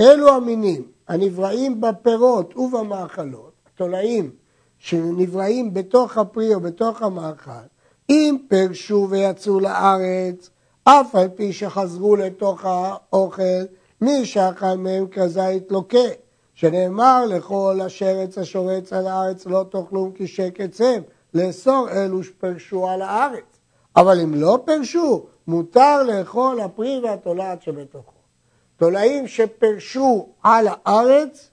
אלו 0.00 0.28
המינים 0.28 0.82
הנבראים 1.08 1.80
בפירות 1.80 2.56
ובמאכלות, 2.56 3.52
התולעים 3.74 4.30
שנבראים 4.78 5.74
בתוך 5.74 6.18
הפרי 6.18 6.54
או 6.54 6.60
בתוך 6.60 7.02
המאכל, 7.02 7.50
אם 8.10 8.36
פרשו 8.48 9.06
ויצאו 9.10 9.60
לארץ, 9.60 10.50
אף 10.84 11.14
על 11.14 11.28
פי 11.28 11.52
שחזרו 11.52 12.16
לתוך 12.16 12.64
האוכל, 12.64 13.62
מי 14.00 14.26
שאכל 14.26 14.74
מהם 14.78 15.06
כזית 15.06 15.72
לוקה, 15.72 16.08
שנאמר 16.54 17.26
לכל 17.26 17.78
אשר 17.86 18.18
עץ 18.18 18.38
השורץ 18.38 18.92
על 18.92 19.06
הארץ 19.06 19.46
לא 19.46 19.64
תאכלו 19.70 20.12
כי 20.14 20.26
שקץ 20.26 20.80
הם, 20.80 21.02
לאסור 21.34 21.88
אלו 21.90 22.22
שפרשו 22.22 22.88
על 22.88 23.02
הארץ. 23.02 23.59
אבל 23.96 24.20
אם 24.20 24.34
לא 24.34 24.58
פרשו, 24.64 25.26
מותר 25.46 26.02
לאכול 26.02 26.60
הפרי 26.60 27.00
והתולעת 27.04 27.62
שבתוכו. 27.62 28.20
תולעים 28.76 29.28
שפרשו 29.28 30.28
על 30.42 30.66
הארץ, 30.68 31.50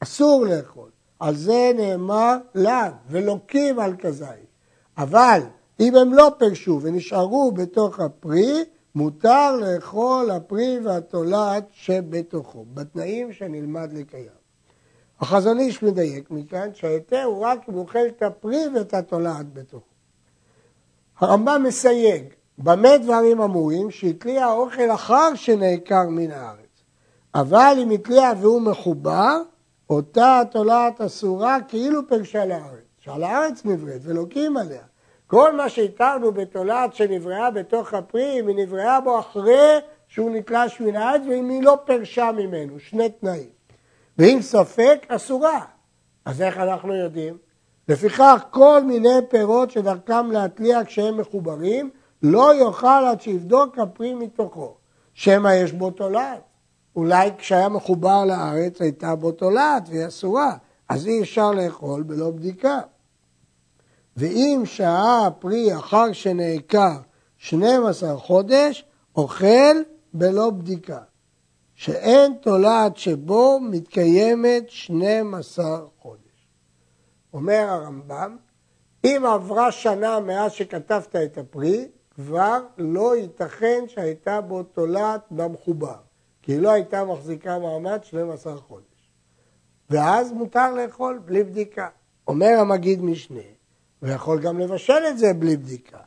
אסור 0.00 0.46
לאכול. 0.46 0.90
על 1.20 1.36
זה 1.36 1.72
נאמר 1.76 2.36
לאו, 2.54 2.92
ולוקים 3.08 3.78
על 3.78 3.96
כזית. 3.96 4.52
אבל 4.98 5.40
אם 5.80 5.96
הם 5.96 6.14
לא 6.14 6.32
פרשו 6.38 6.80
ונשארו 6.82 7.52
בתוך 7.52 8.00
הפרי, 8.00 8.64
מותר 8.94 9.56
לאכול 9.56 10.30
הפרי 10.30 10.80
והתולעת 10.84 11.64
שבתוכו, 11.72 12.64
בתנאים 12.74 13.32
שנלמד 13.32 13.92
לקיים. 13.92 14.42
החזון 15.20 15.58
איש 15.58 15.82
מדייק 15.82 16.30
מכאן 16.30 16.68
שההיתר 16.74 17.22
הוא 17.22 17.44
רק 17.44 17.68
אם 17.68 17.74
הוא 17.74 17.82
אוכל 17.82 18.06
את 18.06 18.22
הפרי 18.22 18.64
ואת 18.74 18.94
התולעת 18.94 19.52
בתוכו. 19.52 19.91
הרמב"ם 21.22 21.62
מסייג, 21.66 22.24
במה 22.58 22.98
דברים 22.98 23.40
אמורים? 23.40 23.90
שהתליע 23.90 24.46
האוכל 24.46 24.90
אחר 24.94 25.34
שנעקר 25.34 26.08
מן 26.08 26.30
הארץ. 26.30 26.82
אבל 27.34 27.76
אם 27.82 27.90
התליע 27.90 28.30
והוא 28.40 28.62
מחובר, 28.62 29.36
אותה 29.90 30.40
התולעת 30.40 31.00
אסורה 31.00 31.58
כאילו 31.68 32.08
פרשה 32.08 32.44
לארץ. 32.44 32.92
שעל 32.98 33.22
הארץ 33.22 33.64
נבראת 33.64 34.00
ולוקים 34.02 34.56
עליה. 34.56 34.82
כל 35.26 35.56
מה 35.56 35.68
שהתרנו 35.68 36.32
בתולעת 36.32 36.94
שנבראה 36.94 37.50
בתוך 37.50 37.94
הפרי, 37.94 38.40
אם 38.40 38.48
היא 38.48 38.56
נבראה 38.56 39.00
בו 39.00 39.18
אחרי 39.18 39.78
שהוא 40.08 40.30
נתלש 40.30 40.80
מן 40.80 40.96
הארץ 40.96 41.22
ואם 41.28 41.48
היא 41.48 41.62
לא 41.62 41.78
פרשה 41.84 42.30
ממנו, 42.32 42.80
שני 42.80 43.08
תנאים. 43.08 43.48
ואם 44.18 44.38
ספק, 44.42 45.06
אסורה. 45.08 45.60
אז 46.24 46.42
איך 46.42 46.58
אנחנו 46.58 46.94
יודעים? 46.94 47.36
לפיכך 47.88 48.42
כל 48.50 48.84
מיני 48.84 49.18
פירות 49.28 49.70
שדרכם 49.70 50.30
להתליע 50.30 50.84
כשהם 50.84 51.20
מחוברים, 51.20 51.90
לא 52.22 52.54
יאכל 52.54 53.04
עד 53.08 53.20
שיבדוק 53.20 53.78
הפרי 53.78 54.14
מתוכו. 54.14 54.74
שמא 55.14 55.48
יש 55.48 55.72
בו 55.72 55.90
תולעת. 55.90 56.40
אולי 56.96 57.30
כשהיה 57.38 57.68
מחובר 57.68 58.24
לארץ 58.24 58.80
הייתה 58.80 59.16
בו 59.16 59.32
תולעת 59.32 59.88
והיא 59.88 60.06
אסורה, 60.06 60.56
אז 60.88 61.06
אי 61.06 61.22
אפשר 61.22 61.50
לאכול 61.50 62.02
בלא 62.02 62.30
בדיקה. 62.30 62.80
ואם 64.16 64.62
שהה 64.64 65.26
הפרי 65.26 65.76
אחר 65.76 66.12
שנעקר 66.12 66.96
12 67.38 68.16
חודש, 68.16 68.84
אוכל 69.16 69.76
בלא 70.14 70.50
בדיקה. 70.50 70.98
שאין 71.74 72.34
תולעת 72.40 72.96
שבו 72.96 73.60
מתקיימת 73.60 74.64
12 74.68 75.80
חודש. 75.98 76.21
אומר 77.34 77.66
הרמב"ם, 77.68 78.36
אם 79.04 79.22
עברה 79.26 79.72
שנה 79.72 80.20
מאז 80.20 80.52
שכתבת 80.52 81.16
את 81.16 81.38
הפרי, 81.38 81.88
כבר 82.14 82.60
לא 82.78 83.16
ייתכן 83.16 83.84
שהייתה 83.88 84.40
בו 84.40 84.62
תולעת 84.62 85.20
במחובר, 85.30 85.96
כי 86.42 86.52
היא 86.52 86.60
לא 86.60 86.70
הייתה 86.72 87.04
מחזיקה 87.04 87.58
מעמד 87.58 88.04
12 88.04 88.56
חודש. 88.56 88.84
ואז 89.90 90.32
מותר 90.32 90.74
לאכול 90.74 91.20
בלי 91.24 91.44
בדיקה. 91.44 91.88
אומר 92.28 92.56
המגיד 92.60 93.02
משנה, 93.02 93.40
ויכול 94.02 94.40
גם 94.40 94.58
לבשל 94.58 95.02
את 95.08 95.18
זה 95.18 95.32
בלי 95.32 95.56
בדיקה, 95.56 95.98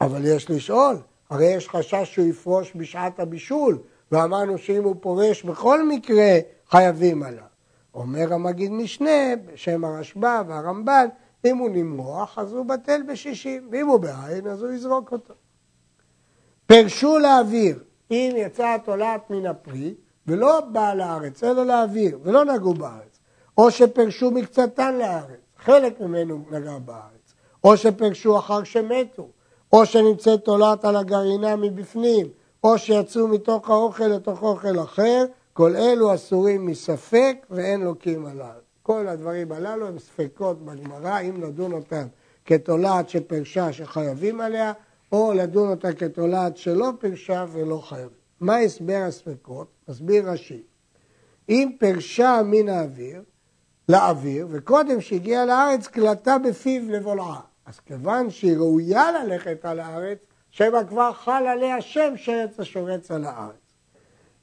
אבל 0.00 0.24
יש 0.24 0.50
לשאול, 0.50 0.96
הרי 1.30 1.46
יש 1.46 1.68
חשש 1.68 2.14
שהוא 2.14 2.26
יפרוש 2.26 2.72
בשעת 2.76 3.20
הבישול, 3.20 3.78
ואמרנו 4.12 4.58
שאם 4.58 4.84
הוא 4.84 4.96
פורש 5.00 5.42
בכל 5.42 5.88
מקרה 5.88 6.38
חייבים 6.70 7.22
עליו. 7.22 7.55
אומר 7.96 8.34
המגיד 8.34 8.72
משנה, 8.72 9.36
בשם 9.46 9.84
הרשב"א 9.84 10.42
והרמב"ן, 10.46 11.06
אם 11.44 11.56
הוא 11.56 11.70
נמרוח 11.70 12.38
אז 12.38 12.52
הוא 12.52 12.66
בטל 12.66 13.02
בשישים, 13.08 13.68
ואם 13.70 13.86
הוא 13.86 14.00
בעין 14.00 14.46
אז 14.46 14.62
הוא 14.62 14.72
יזרוק 14.72 15.12
אותו. 15.12 15.34
פרשו 16.66 17.18
לאוויר, 17.18 17.78
אם 18.10 18.32
יצאה 18.36 18.74
התולעת 18.74 19.30
מן 19.30 19.46
הפרי, 19.46 19.94
ולא 20.26 20.60
באה 20.60 20.94
לארץ, 20.94 21.44
אלא 21.44 21.66
לאוויר, 21.66 22.18
ולא 22.22 22.44
נגעו 22.44 22.74
בארץ, 22.74 23.18
או 23.58 23.70
שפרשו 23.70 24.30
מקצתן 24.30 24.98
לארץ, 24.98 25.40
חלק 25.58 26.00
ממנו 26.00 26.44
נגע 26.50 26.78
בארץ, 26.78 27.34
או 27.64 27.76
שפרשו 27.76 28.38
אחר 28.38 28.64
שמתו, 28.64 29.28
או 29.72 29.86
שנמצאת 29.86 30.44
תולעת 30.44 30.84
על 30.84 30.96
הגרעינה 30.96 31.56
מבפנים, 31.56 32.26
או 32.64 32.78
שיצאו 32.78 33.28
מתוך 33.28 33.70
האוכל 33.70 34.04
לתוך 34.04 34.42
אוכל 34.42 34.80
אחר, 34.80 35.24
כל 35.56 35.76
אלו 35.76 36.14
אסורים 36.14 36.66
מספק 36.66 37.46
ואין 37.50 37.80
לוקים 37.80 38.26
עליו. 38.26 38.54
כל 38.82 39.08
הדברים 39.08 39.52
הללו 39.52 39.86
הם 39.86 39.98
ספקות 39.98 40.64
בגמרא, 40.64 41.20
אם 41.20 41.44
נדון 41.44 41.72
אותם 41.72 42.06
כתולעת 42.44 43.08
שפרשה 43.08 43.72
שחייבים 43.72 44.40
עליה, 44.40 44.72
או 45.12 45.32
לדון 45.34 45.68
אותה 45.68 45.92
כתולעת 45.92 46.56
שלא 46.56 46.90
פרשה 47.00 47.44
ולא 47.52 47.78
חייבים. 47.78 48.08
מה 48.40 48.56
הסבר 48.56 49.02
הספקות? 49.08 49.66
מסביר 49.88 50.30
רש"י. 50.30 50.62
אם 51.48 51.72
פרשה 51.78 52.40
מן 52.44 52.68
האוויר, 52.68 53.22
לאוויר, 53.88 54.46
וקודם 54.50 55.00
שהגיעה 55.00 55.46
לארץ 55.46 55.86
קלטה 55.86 56.38
בפיו 56.38 56.82
לבולעה. 56.90 57.40
אז 57.66 57.80
כיוון 57.80 58.30
שהיא 58.30 58.56
ראויה 58.56 59.12
ללכת 59.12 59.64
על 59.64 59.80
הארץ, 59.80 60.18
שמא 60.50 60.84
כבר 60.88 61.12
חל 61.12 61.46
עליה 61.46 61.80
שם 61.80 62.12
שרץ 62.16 62.60
השורץ 62.60 63.10
על 63.10 63.24
הארץ. 63.24 63.65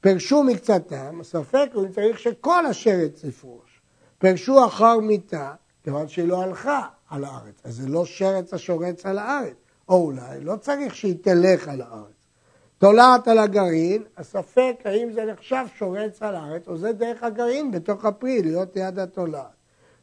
פרשו 0.04 0.42
מקצתם, 0.42 1.20
ספק 1.22 1.68
הוא 1.72 1.86
צריך 1.88 2.18
שכל 2.18 2.66
השרץ 2.66 3.24
יפרוש. 3.24 3.80
פרשו 4.18 4.66
אחר 4.66 4.98
מיתה, 4.98 5.52
כיוון 5.84 6.08
שהיא 6.08 6.28
לא 6.28 6.42
הלכה 6.42 6.82
על 7.10 7.24
הארץ, 7.24 7.54
אז 7.64 7.74
זה 7.74 7.88
לא 7.88 8.04
שרץ 8.04 8.54
השורץ 8.54 9.06
על 9.06 9.18
הארץ. 9.18 9.56
או 9.88 10.04
אולי 10.04 10.40
לא 10.40 10.56
צריך 10.56 10.94
שהיא 10.94 11.16
תלך 11.22 11.68
על 11.68 11.80
הארץ. 11.80 12.26
תולעת 12.78 13.28
על 13.28 13.38
הגרעין, 13.38 14.02
הספק 14.16 14.76
האם 14.84 15.12
זה 15.12 15.24
נחשב 15.24 15.64
שורץ 15.78 16.22
על 16.22 16.34
הארץ, 16.34 16.68
או 16.68 16.76
זה 16.76 16.92
דרך 16.92 17.22
הגרעין 17.22 17.70
בתוך 17.70 18.04
הפרי, 18.04 18.42
להיות 18.42 18.76
יד 18.76 18.98
התולעת. 18.98 19.54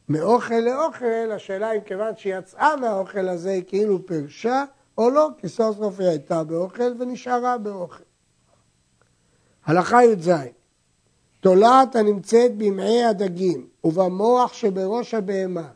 מאוכל 0.08 0.54
לאוכל, 0.54 1.32
השאלה 1.34 1.72
אם 1.72 1.80
כיוון 1.80 2.16
שיצאה 2.16 2.76
מהאוכל 2.76 3.28
הזה 3.28 3.50
היא 3.50 3.64
כאילו 3.66 4.06
פרשה, 4.06 4.64
או 4.98 5.10
לא, 5.10 5.28
כי 5.38 5.48
סוף 5.48 5.76
סוף 5.76 6.00
היא 6.00 6.08
הייתה 6.08 6.44
באוכל 6.44 6.92
ונשארה 6.98 7.58
באוכל. 7.58 8.11
הלכה 9.66 10.04
י"ז 10.04 10.30
תולעת 11.40 11.96
הנמצאת 11.96 12.56
במעי 12.56 13.04
הדגים 13.04 13.66
ובמוח 13.84 14.52
שבראש 14.52 15.14
הבהמה 15.14 15.68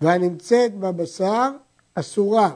והנמצאת 0.00 0.74
בבשר 0.74 1.50
אסורה, 1.94 2.50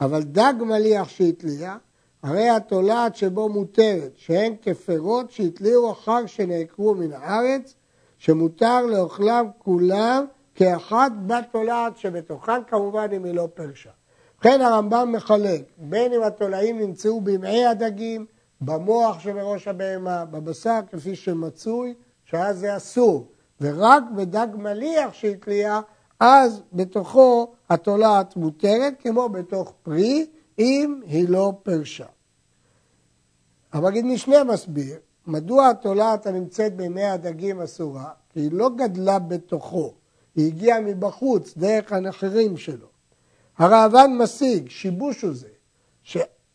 אבל 0.00 0.22
דג 0.22 0.54
מליח 0.60 1.08
שהתליע, 1.08 1.76
הרי 2.22 2.48
התולעת 2.48 3.16
שבו 3.16 3.48
מותרת, 3.48 4.12
שהן 4.16 4.54
כפירות 4.62 5.30
שהתליעו 5.30 5.92
אחר 5.92 6.26
שנעקרו 6.26 6.94
מן 6.94 7.12
הארץ, 7.12 7.74
שמותר 8.18 8.86
לאוכלם 8.86 9.46
כולם 9.58 10.24
כאחת 10.54 11.12
בתולעת 11.26 11.96
שבתוכן, 11.96 12.64
כמובן 12.66 13.06
אם 13.16 13.24
היא 13.24 13.34
לא 13.34 13.48
פרשה. 13.54 13.90
ובכן 14.36 14.60
הרמב"ם 14.60 15.12
מחלק 15.12 15.62
בין 15.78 16.12
אם 16.12 16.22
התולעים 16.22 16.78
נמצאו 16.78 17.20
במעי 17.20 17.66
הדגים, 17.66 18.26
במוח 18.64 19.20
שבראש 19.20 19.68
הבהמה, 19.68 20.24
בבשר 20.24 20.80
כפי 20.90 21.16
שמצוי, 21.16 21.94
שאז 22.24 22.58
זה 22.58 22.76
אסור, 22.76 23.28
ורק 23.60 24.02
בדג 24.16 24.46
מליח 24.54 25.12
שהתליע, 25.12 25.80
אז 26.20 26.62
בתוכו 26.72 27.52
התולעת 27.70 28.36
מותרת 28.36 28.94
כמו 29.00 29.28
בתוך 29.28 29.72
פרי, 29.82 30.26
אם 30.58 31.00
היא 31.06 31.28
לא 31.28 31.52
פרשה. 31.62 32.06
המגיד 33.72 34.04
משנה 34.04 34.44
מסביר, 34.44 34.96
מדוע 35.26 35.68
התולעת 35.68 36.26
הנמצאת 36.26 36.76
במי 36.76 37.04
הדגים 37.04 37.60
אסורה? 37.60 38.10
כי 38.30 38.40
היא 38.40 38.52
לא 38.52 38.70
גדלה 38.76 39.18
בתוכו, 39.18 39.94
היא 40.36 40.46
הגיעה 40.46 40.80
מבחוץ, 40.80 41.54
דרך 41.56 41.92
הנחרים 41.92 42.56
שלו. 42.56 42.86
הראב"ן 43.58 44.10
משיג, 44.18 44.68
שיבוש 44.68 45.22
הוא 45.22 45.34
זה, 45.34 45.48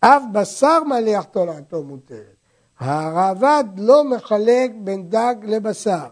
שאף 0.05 0.23
בשר 0.31 0.83
מליח 0.83 1.23
תולעתו 1.23 1.83
מותרת. 1.83 2.36
הראב"ד 2.79 3.65
לא 3.77 4.03
מחלק 4.03 4.71
בין 4.83 5.10
דג 5.10 5.36
לבשר, 5.43 6.07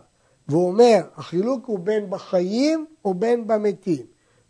והוא 0.47 0.67
אומר, 0.67 1.01
החילוק 1.15 1.65
הוא 1.65 1.79
בין 1.79 2.09
בחיים 2.09 2.85
ובין 3.05 3.47
במתים. 3.47 4.05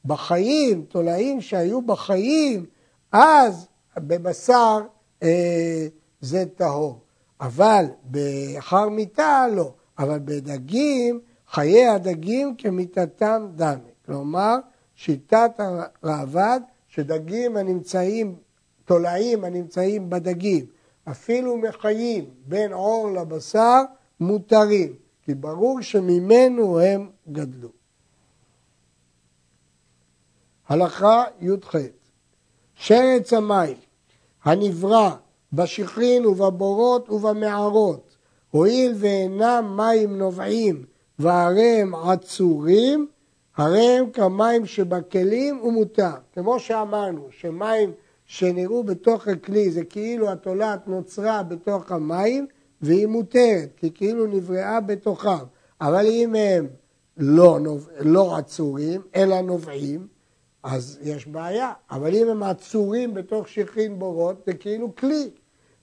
בחיים, 0.06 0.86
תולעים 0.90 1.42
שהיו 1.42 1.82
בחיים, 1.82 2.66
אז 3.12 3.68
בבשר 3.98 4.82
אה, 5.24 5.88
זה 6.22 6.46
טהור. 6.56 7.00
אבל 7.42 7.86
באחר 8.04 8.90
מיטה 8.90 9.48
לא, 9.52 9.74
אבל 10.00 10.20
בדגים, 10.26 11.20
חיי 11.52 11.88
הדגים 11.88 12.56
כמיתתם 12.58 13.48
דמי. 13.56 13.92
כלומר, 14.06 14.56
שיטת 14.96 15.52
הראב"ד, 15.58 16.60
שדגים 16.88 17.58
הנמצאים, 17.58 18.36
תולעים 18.86 19.44
הנמצאים 19.44 20.10
בדגים, 20.10 20.66
אפילו 21.12 21.58
מחיים 21.58 22.26
בין 22.46 22.74
עור 22.74 23.12
לבשר, 23.12 23.82
מותרים, 24.20 24.94
כי 25.24 25.34
ברור 25.34 25.82
שממנו 25.82 26.80
הם 26.80 27.10
גדלו. 27.32 27.70
הלכה 30.68 31.24
י"ח 31.42 31.76
שרץ 32.76 33.34
המים 33.34 33.78
הנברא 34.44 35.16
בשכרין 35.54 36.26
ובבורות 36.26 37.10
ובמערות, 37.10 38.16
הואיל 38.52 38.94
ואינם 38.96 39.74
מים 39.78 40.18
נובעים 40.18 40.86
והרי 41.20 41.82
הם 41.82 41.96
עצורים, 41.96 43.08
הרי 43.56 43.88
הם 43.88 44.10
כמים 44.12 44.66
שבכלים 44.66 45.62
ומותר. 45.64 46.14
כמו 46.34 46.60
שאמרנו, 46.60 47.28
שמים 47.32 47.92
שנראו 48.26 48.84
בתוך 48.84 49.28
הכלי 49.28 49.72
זה 49.72 49.84
כאילו 49.84 50.32
התולעת 50.32 50.88
נוצרה 50.88 51.44
בתוך 51.44 51.92
המים 51.92 52.48
והיא 52.82 53.08
מותרת, 53.08 53.70
כי 53.78 53.92
כאילו 53.94 54.26
נבראה 54.26 54.82
בתוכם. 54.82 55.46
אבל 55.82 56.06
אם 56.06 56.36
הם 56.36 56.68
לא, 57.18 57.60
לא 58.00 58.38
עצורים, 58.38 59.02
אלא 59.16 59.42
נובעים, 59.42 60.08
אז 60.64 61.00
יש 61.02 61.28
בעיה. 61.28 61.74
אבל 61.92 62.16
אם 62.16 62.28
הם 62.28 62.44
עצורים 62.44 63.14
בתוך 63.14 63.48
שכרין 63.50 64.00
בורות, 64.00 64.44
זה 64.46 64.54
כאילו 64.54 64.96
כלי. 64.96 65.30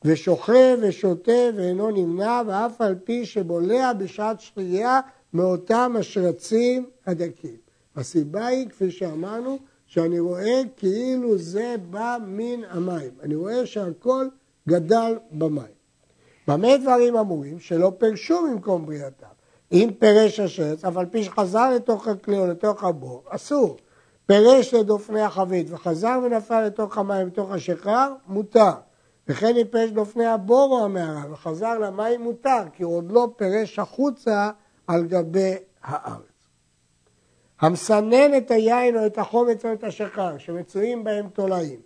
ושוכב 0.05 0.79
ושותה 0.83 1.33
ואינו 1.57 1.91
נמנע, 1.91 2.43
ואף 2.47 2.81
על 2.81 2.95
פי 3.05 3.27
שבולע 3.27 3.93
בשעת 3.93 4.41
שחייה 4.41 5.01
מאותם 5.33 5.95
השרצים 5.99 6.87
הדקים. 7.07 7.57
הסיבה 7.97 8.47
היא, 8.47 8.69
כפי 8.69 8.91
שאמרנו, 8.91 9.59
שאני 9.93 10.21
רואה 10.21 10.63
כאילו 10.77 11.39
זה 11.39 11.75
בא 11.91 12.17
מן 12.27 12.65
המים. 12.71 13.11
אני 13.23 13.35
רואה 13.35 13.67
שהכל 13.67 14.27
גדל 14.69 15.19
במים. 15.33 15.75
במה 16.49 16.77
דברים 16.77 17.17
אמורים? 17.17 17.61
שלא 17.61 17.93
פרשו 17.99 18.43
במקום 18.43 18.87
בריאתם. 18.87 19.27
אם 19.73 19.91
פירש 19.99 20.41
השרץ, 20.41 20.85
אף 20.85 20.97
על 20.97 21.07
פי 21.07 21.25
שחזר 21.25 21.71
לתוך 21.71 22.09
הכלי 22.09 22.39
או 22.39 22.47
לתוך 22.47 22.85
הבור, 22.85 23.23
אסור. 23.29 23.77
פירש 24.27 24.75
לדופני 24.75 25.21
החבית 25.21 25.67
וחזר 25.71 26.21
ונפל 26.25 26.67
לתוך 26.67 26.99
המים, 26.99 27.27
לתוך 27.27 27.51
השחרר, 27.51 28.13
מותר. 28.27 28.73
וכן 29.29 29.57
אם 29.57 29.67
פירש 29.71 29.91
דופני 29.91 30.27
הבור 30.27 30.79
או 30.79 30.85
המערה 30.85 31.33
וחזר 31.33 31.79
למים, 31.79 32.23
מותר, 32.23 32.63
כי 32.73 32.83
הוא 32.83 32.97
עוד 32.97 33.13
לא 33.13 33.29
פירש 33.37 33.79
החוצה 33.79 34.51
על 34.87 35.07
גבי 35.07 35.55
הארץ. 35.83 36.32
המסנן 37.63 38.37
את 38.37 38.51
היין 38.51 38.97
או 38.97 39.07
את 39.07 39.19
החומץ 39.19 39.65
או 39.65 39.73
את 39.73 39.85
השחר, 39.85 40.39
שמצויים 40.39 41.05
בהם 41.05 41.29
תולעים, 41.29 41.81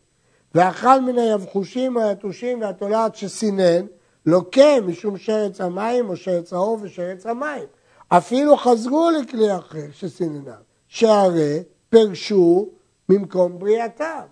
ואכל 0.55 1.01
מן 1.01 1.19
היבחושים 1.19 1.97
או 1.97 2.03
היתושים 2.03 2.61
והתולעת 2.61 3.17
שסינן, 3.17 3.87
לוקה 4.27 4.81
משום 4.87 5.19
שרץ 5.19 5.61
המים 5.61 6.09
או 6.09 6.17
שרץ 6.17 6.53
האור 6.53 6.79
ושרץ 6.83 7.27
המים. 7.27 7.65
אפילו 8.09 8.57
חזרו 8.57 9.11
לכלי 9.11 9.57
אחר 9.57 9.87
שסיננם, 9.93 10.62
שהרי 10.89 11.62
פרשו 11.89 12.69
ממקום 13.09 13.59
בריאתם. 13.59 14.23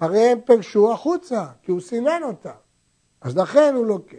הרי 0.00 0.20
הם 0.20 0.38
פרשו 0.44 0.92
החוצה, 0.92 1.46
כי 1.62 1.72
הוא 1.72 1.80
סינן 1.80 2.20
אותם. 2.22 2.50
אז 3.20 3.36
לכן 3.36 3.74
הוא 3.74 3.86
לוקה. 3.86 4.16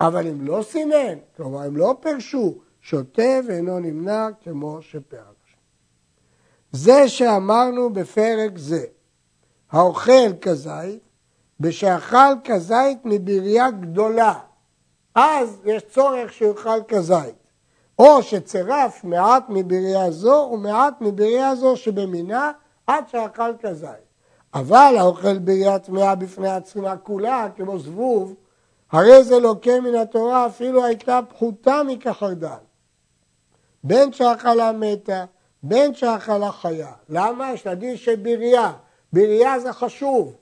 אבל 0.00 0.26
אם 0.26 0.46
לא 0.46 0.62
סינן, 0.62 1.18
כלומר 1.36 1.62
הם 1.62 1.76
לא 1.76 1.96
פרשו, 2.00 2.58
שותה 2.80 3.40
ואינו 3.48 3.78
נמנע 3.78 4.28
כמו 4.42 4.82
שפרש. 4.82 5.37
זה 6.72 7.08
שאמרנו 7.08 7.90
בפרק 7.90 8.58
זה, 8.58 8.84
האוכל 9.70 10.32
כזית, 10.40 11.02
בשאכל 11.60 12.34
כזית 12.44 12.98
מבריה 13.04 13.70
גדולה, 13.70 14.34
אז 15.14 15.60
יש 15.64 15.82
צורך 15.82 16.32
שיאכל 16.32 16.82
כזית. 16.88 17.34
או 17.98 18.22
שצירף 18.22 19.04
מעט 19.04 19.44
מבריה 19.48 20.10
זו 20.10 20.50
ומעט 20.52 20.94
מבריה 21.00 21.54
זו 21.54 21.76
שבמינה 21.76 22.52
עד 22.86 23.08
שאכל 23.08 23.52
כזית. 23.60 24.08
אבל 24.54 24.94
האוכל 24.98 25.38
בריה 25.38 25.78
טמאה 25.78 26.14
בפני 26.14 26.48
עצמה 26.48 26.96
כולה, 26.96 27.48
כמו 27.56 27.78
זבוב, 27.78 28.34
הרי 28.92 29.24
זה 29.24 29.38
לוקה 29.38 29.80
מן 29.80 29.94
התורה 29.94 30.46
אפילו 30.46 30.84
הייתה 30.84 31.20
פחותה 31.28 31.82
מכחרדל. 31.86 32.48
בין 33.84 34.12
שאכלה 34.12 34.72
מתה, 34.72 35.24
בין 35.62 35.94
שאכלה 35.94 36.52
חיה. 36.52 36.92
למה? 37.08 37.52
יש 37.52 37.66
לה 37.66 37.74
דין 37.74 37.96
של 37.96 38.16
בריה. 38.16 38.72
בריה 39.12 39.60
זה 39.60 39.72
חשוב, 39.72 40.36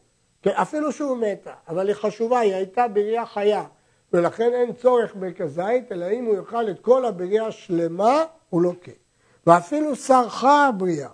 אפילו 0.47 0.93
שהוא 0.93 1.17
מתה, 1.17 1.53
אבל 1.69 1.89
היא 1.89 1.95
חשובה, 1.95 2.39
היא 2.39 2.55
הייתה 2.55 2.89
בריה 2.89 3.27
חיה. 3.27 3.65
ולכן 4.13 4.51
אין 4.55 4.73
צורך 4.73 5.15
בכזית, 5.15 5.93
אלא 5.93 6.11
אם 6.11 6.25
הוא 6.25 6.37
יאכל 6.37 6.71
את 6.71 6.81
כל 6.81 7.05
הבריאה 7.05 7.47
השלמה, 7.47 8.25
הוא 8.51 8.63
לוקה. 8.63 8.93
ואפילו 9.47 9.97
סרחה 9.97 10.67
הבריאה, 10.67 11.09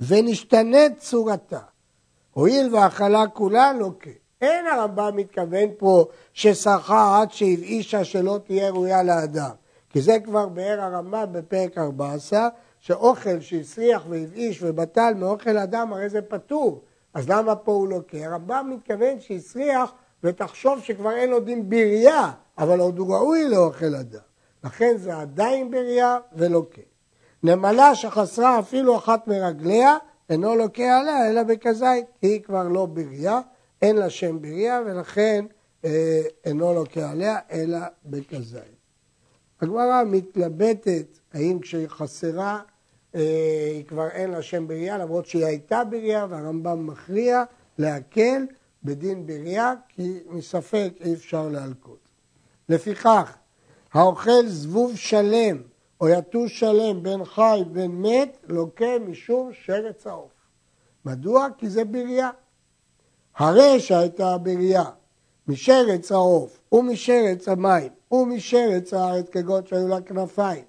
ונשתנית 0.00 0.98
צורתה, 0.98 1.60
הואיל 2.32 2.74
והאכלה 2.74 3.26
כולה 3.26 3.72
לוקה. 3.72 4.10
אין 4.40 4.66
הרמב"ם 4.66 5.16
מתכוון 5.16 5.68
פה 5.78 6.04
שסרחה 6.32 7.20
עד 7.20 7.32
שהבאישה 7.32 8.04
שלא 8.04 8.38
תהיה 8.44 8.70
ראויה 8.70 9.02
לאדם. 9.02 9.50
כי 9.90 10.00
זה 10.00 10.18
כבר 10.24 10.48
באר 10.48 10.80
הרמב"ם 10.80 11.26
בפרק 11.32 11.78
14, 11.78 12.48
שאוכל 12.88 13.40
שהסריח 13.40 14.06
והבאיש 14.08 14.62
ובטל 14.62 15.14
מאוכל 15.16 15.58
אדם 15.58 15.92
הרי 15.92 16.08
זה 16.08 16.22
פטור. 16.22 16.84
אז 17.14 17.28
למה 17.28 17.56
פה 17.56 17.72
הוא 17.72 17.88
לוקה? 17.88 18.24
הרמב"ם 18.24 18.70
מתכוון 18.74 19.20
שהסריח 19.20 19.92
ותחשוב 20.24 20.80
שכבר 20.82 21.10
אין 21.10 21.30
לו 21.30 21.40
דין 21.40 21.68
בריאה, 21.68 22.32
אבל 22.58 22.80
עוד 22.80 22.98
הוא 22.98 23.14
ראוי 23.14 23.48
לאוכל 23.48 23.94
אדם. 23.94 24.20
לכן 24.64 24.96
זה 24.96 25.16
עדיין 25.16 25.70
בריאה 25.70 26.18
ולוקה. 26.32 26.80
נמלה 27.42 27.94
שחסרה 27.94 28.58
אפילו 28.58 28.96
אחת 28.96 29.28
מרגליה, 29.28 29.96
אינו 30.30 30.56
לוקה 30.56 30.98
עליה 30.98 31.30
אלא 31.30 31.42
בכזית, 31.42 32.06
היא 32.22 32.42
כבר 32.42 32.68
לא 32.68 32.86
בריאה, 32.86 33.40
אין 33.82 33.96
לה 33.96 34.10
שם 34.10 34.42
בריאה 34.42 34.80
ולכן 34.86 35.44
אה, 35.84 36.22
אינו 36.44 36.74
לוקה 36.74 37.10
עליה 37.10 37.38
אלא 37.50 37.78
בכזית. 38.04 38.78
הגמרא 39.60 40.02
מתלבטת 40.06 41.18
האם 41.32 41.58
כשהיא 41.58 41.88
חסרה 41.88 42.60
היא 43.12 43.84
כבר 43.84 44.08
אין 44.08 44.30
לה 44.30 44.42
שם 44.42 44.68
בריאה 44.68 44.98
למרות 44.98 45.26
שהיא 45.26 45.44
הייתה 45.44 45.84
בריאה 45.84 46.26
והרמב"ם 46.28 46.86
מכריע 46.86 47.44
להקל 47.78 48.46
בדין 48.84 49.26
בריאה, 49.26 49.74
כי 49.88 50.18
מספק 50.26 50.92
אי 51.00 51.14
אפשר 51.14 51.48
להלקות. 51.48 51.98
לפיכך, 52.68 53.36
האוכל 53.92 54.46
זבוב 54.46 54.96
שלם 54.96 55.62
או 56.00 56.08
יתוש 56.08 56.60
שלם 56.60 57.02
בין 57.02 57.24
חי 57.24 57.60
ובין 57.66 58.02
מת, 58.02 58.36
לוקה 58.48 58.98
משום 59.06 59.50
שרץ 59.52 60.06
העוף. 60.06 60.30
מדוע? 61.04 61.48
כי 61.58 61.68
זה 61.68 61.84
בריאה. 61.84 62.30
הרי 63.36 63.80
שהייתה 63.80 64.38
בריאה 64.38 64.90
משרץ 65.48 66.12
העוף 66.12 66.60
ומשרץ 66.72 67.48
המים 67.48 67.92
ומשרץ 68.12 68.94
הארץ 68.94 69.28
כגון 69.28 69.66
שהיו 69.66 69.88
לה 69.88 70.00
כנפיים 70.00 70.64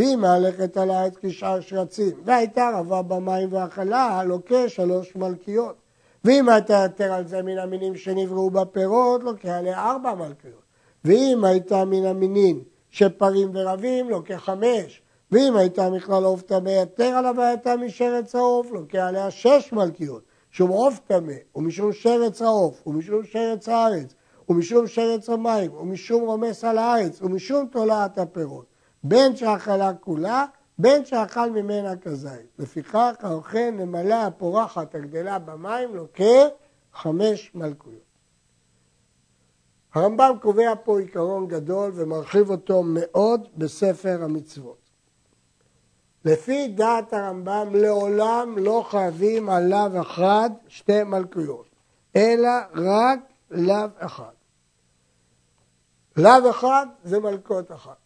והיא 0.00 0.16
מהלכת 0.16 0.76
על 0.76 0.90
הארץ 0.90 1.14
כשאר 1.20 1.60
שרצים 1.60 2.10
והייתה 2.24 2.70
רבה 2.74 3.02
במים 3.02 3.52
ואכלה, 3.52 4.24
לוקה 4.24 4.68
שלוש 4.68 5.16
מלכיות 5.16 5.76
ואם 6.24 6.46
אתה 6.58 6.82
יותר 6.82 7.12
על 7.12 7.26
זה 7.26 7.42
מן 7.42 7.58
המינים 7.58 7.96
שנבראו 7.96 8.50
בפירות, 8.50 9.22
לוקח 9.22 9.48
עליה 9.48 9.90
ארבע 9.90 10.14
מלכויות. 10.14 10.62
ואם 11.04 11.44
הייתה 11.44 11.84
מן 11.84 12.04
המינים 12.04 12.62
שפרים 12.90 13.50
ורבים, 13.54 14.10
לוקח 14.10 14.36
חמש. 14.36 15.02
ואם 15.32 15.56
הייתה 15.56 15.90
מכלל 15.90 16.24
עוף 16.24 16.42
טמא 16.42 16.70
יתר 16.70 17.04
על 17.04 17.26
הווייתה 17.26 17.76
משרץ 17.76 18.34
העוף, 18.34 18.70
לוקח 18.72 18.98
עליה 18.98 19.30
שש 19.30 19.72
מלכיות. 19.72 20.22
שום 20.50 20.70
עוף 20.70 21.00
טמא, 21.06 21.34
ומשום 21.56 21.92
שרץ 21.92 22.42
העוף, 22.42 22.86
ומשום 22.86 23.24
שרץ 23.24 23.68
הארץ, 23.68 24.14
ומשום 24.48 24.86
שרץ 24.86 25.30
המים, 25.30 25.74
ומשום 25.74 26.22
רומס 26.22 26.64
על 26.64 26.78
הארץ, 26.78 27.22
ומשום 27.22 27.66
תולעת 27.72 28.18
הפירות. 28.18 28.69
בין 29.02 29.36
שאכלה 29.36 29.94
כולה, 29.94 30.44
בין 30.78 31.04
שאכל 31.04 31.50
ממנה 31.50 31.96
כזית. 31.96 32.58
לפיכך 32.58 33.14
האוכל 33.20 33.70
נמלה 33.70 34.26
הפורחת 34.26 34.94
הגדלה 34.94 35.38
במים 35.38 35.96
לוקה 35.96 36.48
חמש 36.94 37.50
מלכויות. 37.54 38.10
הרמב"ם 39.94 40.34
קובע 40.42 40.74
פה 40.84 41.00
עיקרון 41.00 41.48
גדול 41.48 41.92
ומרחיב 41.94 42.50
אותו 42.50 42.82
מאוד 42.86 43.48
בספר 43.56 44.18
המצוות. 44.22 44.80
לפי 46.24 46.68
דעת 46.68 47.12
הרמב"ם 47.12 47.68
לעולם 47.74 48.58
לא 48.58 48.84
חייבים 48.90 49.50
על 49.50 49.68
לאו 49.68 50.00
אחד 50.00 50.50
שתי 50.68 51.02
מלכויות, 51.02 51.66
אלא 52.16 52.50
רק 52.74 53.18
לאו 53.50 53.86
אחד. 53.98 54.32
לאו 56.16 56.50
אחד 56.50 56.86
זה 57.04 57.20
מלכות 57.20 57.72
אחת. 57.72 57.96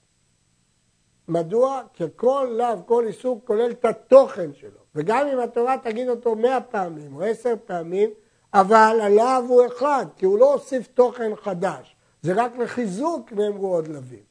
מדוע? 1.29 1.83
כי 1.93 2.05
כל 2.17 2.49
לאו, 2.51 2.87
כל 2.87 3.07
איסור 3.07 3.41
כולל 3.45 3.71
את 3.71 3.85
התוכן 3.85 4.53
שלו. 4.53 4.81
וגם 4.95 5.27
אם 5.27 5.39
התורה 5.39 5.77
תגיד 5.83 6.09
אותו 6.09 6.35
מאה 6.35 6.61
פעמים 6.61 7.17
או 7.17 7.23
עשר 7.23 7.55
פעמים, 7.67 8.11
אבל 8.55 8.99
הלאו 9.03 9.49
הוא 9.49 9.67
אחד, 9.67 10.07
כי 10.17 10.27
הוא 10.27 10.39
לא 10.39 10.53
הוסיף 10.53 10.87
תוכן 10.87 11.37
חדש. 11.37 11.97
זה 12.23 12.33
רק 12.37 12.57
לחיזוק 12.57 13.33
נאמרו 13.33 13.75
עוד 13.75 13.89
לווים. 13.89 14.23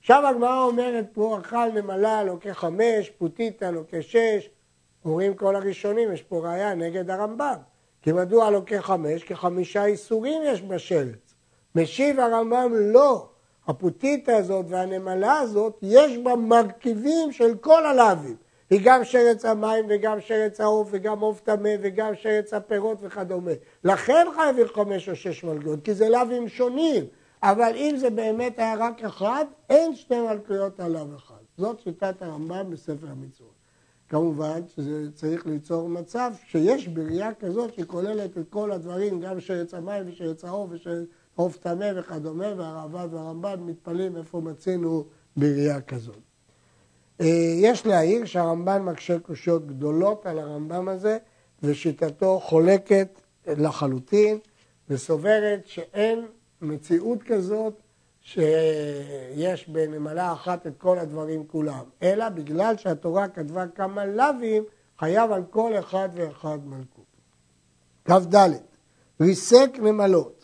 עכשיו 0.00 0.26
הגמרא 0.26 0.64
אומרת 0.64 1.06
פה 1.12 1.38
אכל 1.40 1.68
נמלה 1.68 2.24
לוקח 2.24 2.52
חמש, 2.52 3.10
פוטיטה 3.10 3.70
לוקח 3.70 4.00
שש, 4.00 4.50
אומרים 5.04 5.34
כל 5.34 5.56
הראשונים, 5.56 6.12
יש 6.12 6.22
פה 6.22 6.40
ראייה 6.48 6.74
נגד 6.74 7.10
הרמב"ם. 7.10 7.56
כי 8.02 8.12
מדוע 8.12 8.50
לוקח 8.50 8.80
חמש? 8.80 9.24
כי 9.24 9.36
חמישה 9.36 9.84
איסורים 9.84 10.42
יש 10.44 10.62
בשרץ. 10.62 11.34
משיב 11.74 12.20
הרמב"ם 12.20 12.72
לא. 12.74 13.28
הפוטיטה 13.68 14.36
הזאת 14.36 14.66
והנמלה 14.68 15.38
הזאת, 15.38 15.78
יש 15.82 16.18
בה 16.18 16.36
מרכיבים 16.36 17.32
של 17.32 17.54
כל 17.54 17.86
הלאווים. 17.86 18.36
היא 18.70 18.80
גם 18.84 19.04
שרץ 19.04 19.44
המים 19.44 19.84
וגם 19.88 20.20
שרץ 20.20 20.60
העוף 20.60 20.88
וגם 20.90 21.20
עוף 21.20 21.40
טמא 21.40 21.74
וגם 21.80 22.14
שרץ 22.14 22.54
הפירות 22.54 22.98
וכדומה. 23.00 23.52
לכן 23.84 24.26
חייבים 24.36 24.66
חמש 24.74 25.08
או 25.08 25.16
שש 25.16 25.44
מלכויות, 25.44 25.84
כי 25.84 25.94
זה 25.94 26.08
לאווים 26.08 26.48
שונים. 26.48 27.04
אבל 27.42 27.72
אם 27.76 27.94
זה 27.98 28.10
באמת 28.10 28.58
היה 28.58 28.74
רק 28.78 29.04
אחד, 29.04 29.44
אין 29.70 29.94
שתי 29.94 30.20
מלכויות 30.20 30.80
על 30.80 30.92
לאו 30.92 31.16
אחד. 31.16 31.34
זאת 31.56 31.80
שיטת 31.80 32.22
הרמב"ם 32.22 32.70
בספר 32.70 33.06
המצוות. 33.10 33.52
כמובן 34.08 34.60
שזה 34.68 35.12
צריך 35.14 35.46
ליצור 35.46 35.88
מצב 35.88 36.32
שיש 36.46 36.88
בראייה 36.88 37.34
כזאת 37.34 37.74
שכוללת 37.74 38.38
את 38.38 38.48
כל 38.50 38.72
הדברים, 38.72 39.20
גם 39.20 39.40
שרץ 39.40 39.74
המים 39.74 40.04
ושרץ 40.08 40.44
העוף 40.44 40.70
ושרץ 40.72 41.08
עוף 41.34 41.56
טמא 41.56 41.92
וכדומה, 41.96 42.46
והרעב"ד 42.56 43.14
והרמב"ן 43.14 43.60
מתפלאים 43.60 44.16
איפה 44.16 44.40
מצינו 44.40 45.04
בראייה 45.36 45.80
כזאת. 45.80 46.18
אה, 47.20 47.26
יש 47.56 47.86
להעיר 47.86 48.24
שהרמב"ן 48.24 48.82
מקשה 48.82 49.18
קושיות 49.18 49.66
גדולות 49.66 50.26
על 50.26 50.38
הרמב"ם 50.38 50.88
הזה, 50.88 51.18
ושיטתו 51.62 52.40
חולקת 52.40 53.20
לחלוטין, 53.46 54.38
וסוברת 54.88 55.66
שאין 55.66 56.26
מציאות 56.62 57.22
כזאת 57.22 57.74
שיש 58.20 59.68
בנמלה 59.68 60.32
אחת 60.32 60.66
את 60.66 60.72
כל 60.78 60.98
הדברים 60.98 61.46
כולם, 61.46 61.84
אלא 62.02 62.28
בגלל 62.28 62.76
שהתורה 62.76 63.28
כתבה 63.28 63.66
כמה 63.74 64.06
לאווים, 64.06 64.64
חייב 64.98 65.32
על 65.32 65.42
כל 65.50 65.72
אחד 65.78 66.08
ואחד 66.14 66.58
מלכות. 66.64 67.04
כ"ד 68.04 68.36
ריסק 69.20 69.70
נמלות 69.78 70.41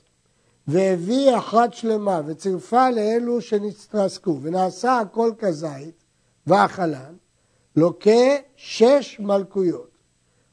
והביא 0.68 1.36
אחת 1.36 1.74
שלמה 1.74 2.20
וצירפה 2.26 2.90
לאלו 2.90 3.40
שנתרסקו 3.40 4.38
ונעשה 4.42 4.98
הכל 4.98 5.32
כזית 5.38 6.04
והחלן, 6.46 7.14
לוקה 7.76 8.36
שש 8.56 9.20
מלכויות. 9.20 9.90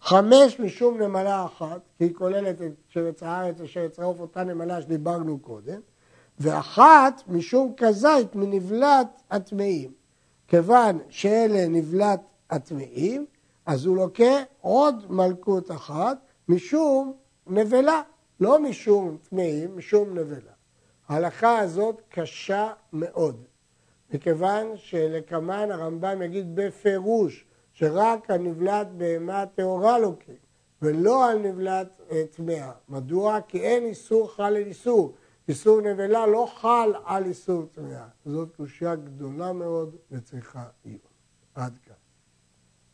חמש 0.02 0.60
משום 0.60 1.02
נמלה 1.02 1.46
אחת, 1.46 1.82
כי 1.98 2.04
היא 2.04 2.14
כוללת 2.16 2.62
את 2.62 2.72
שרץ 2.90 3.24
הארץ 3.24 3.56
ושרץ 3.60 4.00
העוף, 4.00 4.20
אותה 4.20 4.44
נמלה 4.44 4.82
שדיברנו 4.82 5.40
קודם, 5.40 5.80
ואחת 6.40 7.22
משום 7.28 7.74
כזית 7.78 8.36
מנבלת 8.36 9.22
הטמאים. 9.32 9.92
כיוון 10.48 11.00
שאלה 11.10 11.68
נבלת 11.68 12.22
הטמאים, 12.50 13.26
אז 13.66 13.86
הוא 13.86 13.96
לוקה 13.96 14.44
עוד 14.62 15.06
מלכות 15.10 15.72
אחת 15.72 16.18
משום 16.50 17.14
נבלה, 17.48 18.02
לא 18.40 18.60
משום 18.60 19.18
טמאים, 19.30 19.78
משום 19.78 20.18
נבלה. 20.18 20.52
ההלכה 21.08 21.60
הזאת 21.60 22.02
קשה 22.10 22.74
מאוד, 22.94 23.44
מכיוון 24.14 24.68
שלקמן 24.76 25.72
הרמב"ם 25.72 26.22
יגיד 26.22 26.56
בפירוש 26.56 27.46
שרק 27.74 28.32
הנבלת 28.32 28.88
בהמה 28.98 29.46
טהורה 29.46 30.00
לוקה, 30.00 30.32
ולא 30.82 31.30
על 31.30 31.38
נבלת 31.38 32.02
אה, 32.12 32.24
טמאה. 32.32 32.72
מדוע? 32.90 33.42
כי 33.48 33.62
אין 33.62 33.84
איסור 33.84 34.36
חל 34.36 34.44
על 34.44 34.56
איסור. 34.56 35.16
איסור 35.48 35.82
נבלה 35.82 36.28
לא 36.28 36.48
חל 36.56 36.94
על 37.06 37.26
איסור 37.26 37.66
טמאה. 37.66 38.08
זאת 38.26 38.56
קושייה 38.56 38.96
גדולה 38.96 39.54
מאוד 39.54 39.96
וצריכה 40.12 40.64
עיון. 40.84 41.00
עד 41.56 41.78
כאן. 41.86 42.05